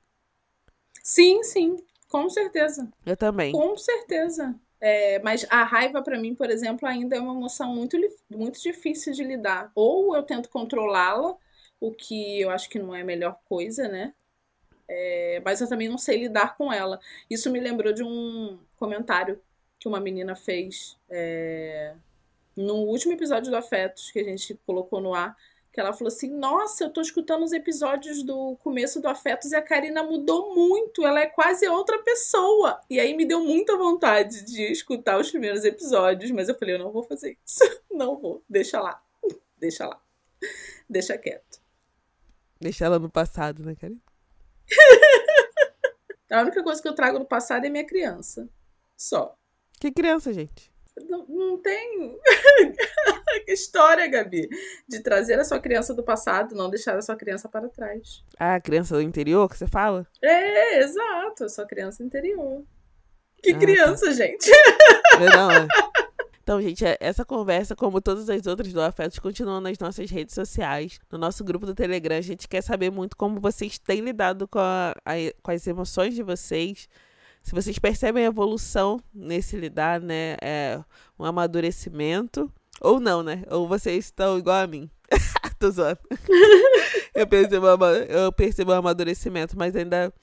Sim, 1.03 1.43
sim, 1.43 1.77
com 2.09 2.29
certeza. 2.29 2.87
Eu 3.05 3.15
também. 3.15 3.51
Com 3.51 3.77
certeza. 3.77 4.55
É, 4.79 5.19
mas 5.19 5.45
a 5.49 5.63
raiva, 5.63 6.01
para 6.01 6.19
mim, 6.19 6.35
por 6.35 6.49
exemplo, 6.49 6.87
ainda 6.87 7.15
é 7.15 7.19
uma 7.19 7.33
emoção 7.33 7.73
muito, 7.73 7.97
muito 8.29 8.61
difícil 8.61 9.13
de 9.13 9.23
lidar. 9.23 9.71
Ou 9.73 10.15
eu 10.15 10.23
tento 10.23 10.49
controlá-la, 10.49 11.35
o 11.79 11.91
que 11.91 12.41
eu 12.41 12.49
acho 12.49 12.69
que 12.69 12.79
não 12.79 12.95
é 12.95 13.01
a 13.01 13.05
melhor 13.05 13.39
coisa, 13.45 13.87
né? 13.87 14.13
É, 14.87 15.41
mas 15.43 15.59
eu 15.59 15.67
também 15.67 15.89
não 15.89 15.97
sei 15.97 16.17
lidar 16.17 16.55
com 16.55 16.71
ela. 16.71 16.99
Isso 17.29 17.51
me 17.51 17.59
lembrou 17.59 17.91
de 17.91 18.03
um 18.03 18.59
comentário 18.77 19.41
que 19.79 19.87
uma 19.87 19.99
menina 19.99 20.35
fez 20.35 20.97
é, 21.09 21.93
no 22.55 22.75
último 22.75 23.13
episódio 23.13 23.51
do 23.51 23.57
Afetos, 23.57 24.11
que 24.11 24.19
a 24.19 24.23
gente 24.23 24.59
colocou 24.65 24.99
no 24.99 25.13
ar, 25.13 25.37
que 25.71 25.79
ela 25.79 25.93
falou 25.93 26.07
assim: 26.07 26.29
Nossa, 26.29 26.83
eu 26.83 26.89
tô 26.89 26.99
escutando 27.01 27.43
os 27.43 27.53
episódios 27.53 28.23
do 28.23 28.55
começo 28.63 28.99
do 28.99 29.07
Afetos 29.07 29.51
e 29.51 29.55
a 29.55 29.61
Karina 29.61 30.01
mudou 30.01 30.55
muito, 30.55 31.05
ela 31.05 31.19
é 31.19 31.27
quase 31.27 31.67
outra 31.67 31.99
pessoa. 31.99 32.81
E 32.89 32.99
aí 32.99 33.15
me 33.15 33.25
deu 33.25 33.43
muita 33.43 33.77
vontade 33.77 34.43
de 34.43 34.63
escutar 34.71 35.19
os 35.19 35.29
primeiros 35.29 35.63
episódios, 35.63 36.31
mas 36.31 36.49
eu 36.49 36.55
falei: 36.55 36.73
Eu 36.75 36.79
não 36.79 36.91
vou 36.91 37.03
fazer 37.03 37.37
isso, 37.45 37.59
não 37.91 38.17
vou, 38.17 38.43
deixa 38.49 38.81
lá, 38.81 38.99
deixa 39.59 39.85
lá, 39.85 40.01
deixa 40.89 41.15
quieto. 41.15 41.61
Deixar 42.59 42.85
ela 42.85 42.97
no 42.97 43.09
passado, 43.09 43.63
né, 43.63 43.75
Karen? 43.75 43.97
A 46.29 46.41
única 46.41 46.63
coisa 46.63 46.81
que 46.81 46.87
eu 46.87 46.95
trago 46.95 47.19
do 47.19 47.25
passado 47.25 47.65
é 47.65 47.69
minha 47.69 47.85
criança. 47.85 48.49
Só. 48.97 49.36
Que 49.79 49.91
criança, 49.91 50.33
gente? 50.33 50.71
Não, 51.07 51.25
não 51.27 51.57
tem 51.59 52.17
história, 53.47 54.07
Gabi, 54.07 54.49
de 54.87 54.99
trazer 55.01 55.39
a 55.39 55.45
sua 55.45 55.59
criança 55.59 55.93
do 55.93 56.03
passado, 56.03 56.55
não 56.55 56.69
deixar 56.69 56.97
a 56.97 57.01
sua 57.01 57.15
criança 57.15 57.47
para 57.47 57.69
trás. 57.69 58.23
Ah, 58.39 58.55
a 58.55 58.61
criança 58.61 58.95
do 58.95 59.01
interior 59.01 59.47
que 59.47 59.57
você 59.57 59.67
fala? 59.67 60.07
É, 60.23 60.79
exato, 60.79 61.43
a 61.43 61.49
sua 61.49 61.67
criança 61.67 62.03
interior. 62.03 62.63
Que 63.43 63.51
ah, 63.51 63.57
criança, 63.59 64.07
tá. 64.07 64.11
gente? 64.11 64.49
Não, 65.19 65.51
é. 65.51 65.67
Então, 66.41 66.61
gente, 66.61 66.85
é, 66.85 66.95
essa 67.01 67.25
conversa, 67.25 67.75
como 67.75 67.99
todas 67.99 68.29
as 68.29 68.47
outras 68.47 68.71
do 68.71 68.81
Afetos, 68.81 69.19
continuam 69.19 69.59
nas 69.59 69.77
nossas 69.79 70.09
redes 70.09 70.33
sociais. 70.33 70.97
No 71.11 71.17
nosso 71.17 71.43
grupo 71.43 71.65
do 71.65 71.75
Telegram, 71.75 72.15
a 72.15 72.21
gente 72.21 72.47
quer 72.47 72.63
saber 72.63 72.89
muito 72.89 73.17
como 73.17 73.39
vocês 73.39 73.77
têm 73.77 73.99
lidado 73.99 74.47
com, 74.47 74.57
a, 74.57 74.95
a, 75.05 75.13
com 75.43 75.51
as 75.51 75.67
emoções 75.67 76.15
de 76.15 76.23
vocês. 76.23 76.87
Se 77.41 77.53
vocês 77.53 77.79
percebem 77.79 78.25
a 78.25 78.27
evolução 78.27 79.01
nesse 79.13 79.55
lidar, 79.55 80.01
né? 80.01 80.35
É 80.41 80.79
um 81.17 81.23
amadurecimento. 81.23 82.51
Ou 82.81 82.99
não, 82.99 83.23
né? 83.23 83.43
Ou 83.49 83.67
vocês 83.67 84.05
estão 84.05 84.37
igual 84.37 84.63
a 84.63 84.67
mim. 84.67 84.89
Tô 85.59 85.71
zoando. 85.71 85.99
eu, 87.15 87.25
percebo, 87.25 87.67
eu 88.07 88.31
percebo 88.31 88.71
o 88.71 88.75
amadurecimento, 88.75 89.57
mas 89.57 89.75
ainda 89.75 90.13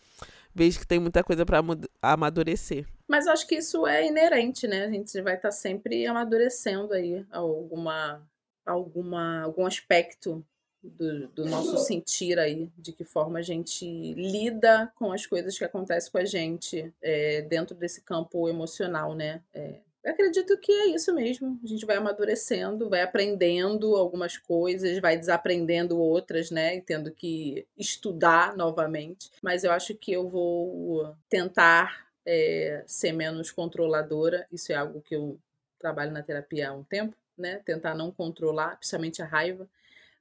vejo 0.55 0.79
que 0.79 0.87
tem 0.87 1.01
muita 1.01 1.25
coisa 1.25 1.45
para 1.45 1.61
amadurecer. 2.01 2.87
Mas 3.09 3.27
acho 3.27 3.47
que 3.47 3.57
isso 3.57 3.87
é 3.87 4.07
inerente, 4.07 4.69
né? 4.69 4.85
A 4.85 4.91
gente 4.91 5.21
vai 5.21 5.35
estar 5.35 5.49
tá 5.49 5.53
sempre 5.53 6.07
amadurecendo 6.07 6.93
aí 6.93 7.27
alguma, 7.31 8.23
alguma, 8.65 9.43
algum 9.43 9.67
aspecto 9.67 10.45
do, 10.85 11.29
do, 11.29 11.45
nosso 11.47 11.79
sentir 11.79 12.39
aí, 12.39 12.71
de 12.77 12.93
que 12.93 13.05
forma 13.05 13.39
a 13.39 13.43
gente 13.43 14.15
lida 14.15 14.93
com 14.97 15.13
as 15.13 15.25
coisas 15.27 15.57
que 15.57 15.65
acontecem 15.65 16.13
com 16.13 16.19
a 16.19 16.25
gente 16.25 16.93
é, 17.03 17.43
dentro 17.43 17.75
desse 17.75 18.03
campo 18.03 18.49
emocional, 18.49 19.15
né? 19.15 19.41
É, 19.53 19.81
eu 20.05 20.13
acredito 20.13 20.59
que 20.59 20.71
é 20.71 20.87
isso 20.89 21.15
mesmo. 21.15 21.59
A 21.65 21.67
gente 21.67 21.87
vai 21.87 21.97
amadurecendo, 21.97 22.91
vai 22.91 23.01
aprendendo 23.01 23.97
algumas 23.97 24.37
coisas, 24.37 24.99
vai 24.99 25.17
desaprendendo 25.17 25.99
outras, 25.99 26.51
né? 26.51 26.77
E 26.77 26.83
tendo 26.83 27.11
que 27.11 27.67
estudar 27.77 28.55
novamente. 28.55 29.31
Mas 29.43 29.65
eu 29.65 29.73
acho 29.73 29.95
que 29.95 30.13
eu 30.13 30.29
vou 30.29 31.17
tentar 31.27 32.07
é, 32.27 32.85
ser 32.87 33.13
menos 33.13 33.51
controladora. 33.51 34.47
Isso 34.53 34.73
é 34.73 34.75
algo 34.75 35.01
que 35.01 35.17
eu 35.17 35.39
trabalho 35.79 36.13
na 36.13 36.23
terapia 36.23 36.69
há 36.69 36.73
um 36.75 36.85
tempo, 36.85 37.17
né? 37.37 37.63
Tentar 37.65 37.95
não 37.95 38.11
controlar, 38.11 38.77
principalmente 38.77 39.23
a 39.23 39.27
raiva, 39.27 39.67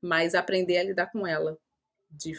mas 0.04 0.36
aprender 0.36 0.78
a 0.78 0.84
lidar 0.84 1.08
com 1.08 1.26
ela. 1.26 1.58
De, 2.12 2.34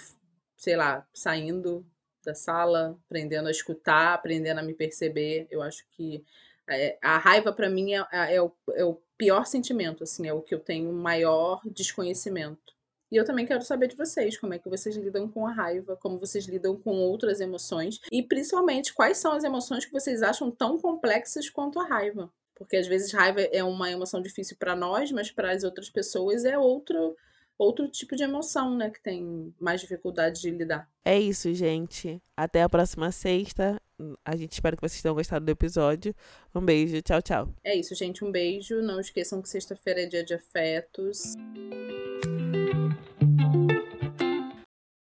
sei 0.57 0.77
lá, 0.77 1.07
saindo 1.13 1.85
da 2.25 2.35
sala, 2.35 2.99
aprendendo 3.07 3.49
a 3.49 3.51
escutar, 3.51 4.15
aprendendo 4.15 4.61
a 4.61 4.63
me 4.63 4.75
perceber. 4.75 5.49
Eu 5.51 5.63
acho 5.63 5.85
que 5.91 6.25
é, 6.69 6.99
a 7.03 7.19
raiva 7.19 7.53
para 7.53 7.69
mim 7.69 7.95
é, 7.95 8.07
é, 8.13 8.35
é, 8.37 8.43
o, 8.43 8.53
é 8.75 8.85
o 8.85 9.01
pior 9.17 9.47
sentimento, 9.47 10.05
assim, 10.05 10.27
é 10.27 10.33
o 10.33 10.43
que 10.43 10.55
eu 10.55 10.61
tenho 10.61 10.93
maior 10.93 11.61
desconhecimento. 11.65 12.75
E 13.11 13.17
eu 13.17 13.25
também 13.25 13.47
quero 13.47 13.63
saber 13.63 13.89
de 13.89 13.97
vocês, 13.97 14.37
como 14.37 14.55
é 14.55 14.59
que 14.59 14.69
vocês 14.69 14.97
lidam 14.97 15.29
com 15.29 15.47
a 15.47 15.53
raiva, 15.53 15.97
como 15.97 16.19
vocês 16.19 16.47
lidam 16.47 16.77
com 16.77 16.91
outras 16.91 17.41
emoções 17.41 18.01
e 18.11 18.23
principalmente 18.23 18.93
quais 18.93 19.19
são 19.19 19.33
as 19.33 19.45
emoções 19.45 19.85
que 19.85 19.93
vocês 19.93 20.23
acham 20.23 20.51
tão 20.51 20.79
complexas 20.79 21.49
quanto 21.49 21.79
a 21.79 21.87
raiva. 21.87 22.33
Porque 22.57 22.77
às 22.77 22.87
vezes 22.87 23.13
raiva 23.13 23.41
é 23.41 23.63
uma 23.63 23.91
emoção 23.91 24.21
difícil 24.21 24.57
para 24.59 24.75
nós, 24.75 25.13
mas 25.13 25.31
para 25.31 25.53
as 25.53 25.65
outras 25.65 25.91
pessoas 25.91 26.45
é 26.45 26.59
outro 26.59 27.17
outro 27.59 27.89
tipo 27.89 28.17
de 28.17 28.23
emoção, 28.23 28.77
né, 28.77 28.91
que 28.91 29.03
tem 29.03 29.55
mais 29.61 29.81
dificuldade 29.81 30.41
de 30.41 30.51
lidar. 30.51 30.89
É 31.05 31.19
isso, 31.19 31.53
gente. 31.55 32.21
Até 32.37 32.63
a 32.63 32.69
próxima 32.69 33.13
sexta. 33.13 33.81
A 34.25 34.35
gente 34.35 34.53
espera 34.53 34.75
que 34.75 34.83
vocês 34.83 35.01
tenham 35.01 35.15
gostado 35.15 35.45
do 35.45 35.51
episódio. 35.51 36.15
Um 36.55 36.61
beijo, 36.61 37.01
tchau, 37.01 37.23
tchau. 37.23 37.49
É 37.63 37.77
isso, 37.77 37.95
gente. 37.95 38.25
Um 38.25 38.33
beijo. 38.33 38.83
Não 38.83 38.99
esqueçam 38.99 39.41
que 39.41 39.49
sexta-feira 39.49 40.03
é 40.03 40.07
dia 40.07 40.25
de 40.25 40.35
afetos. 40.35 41.35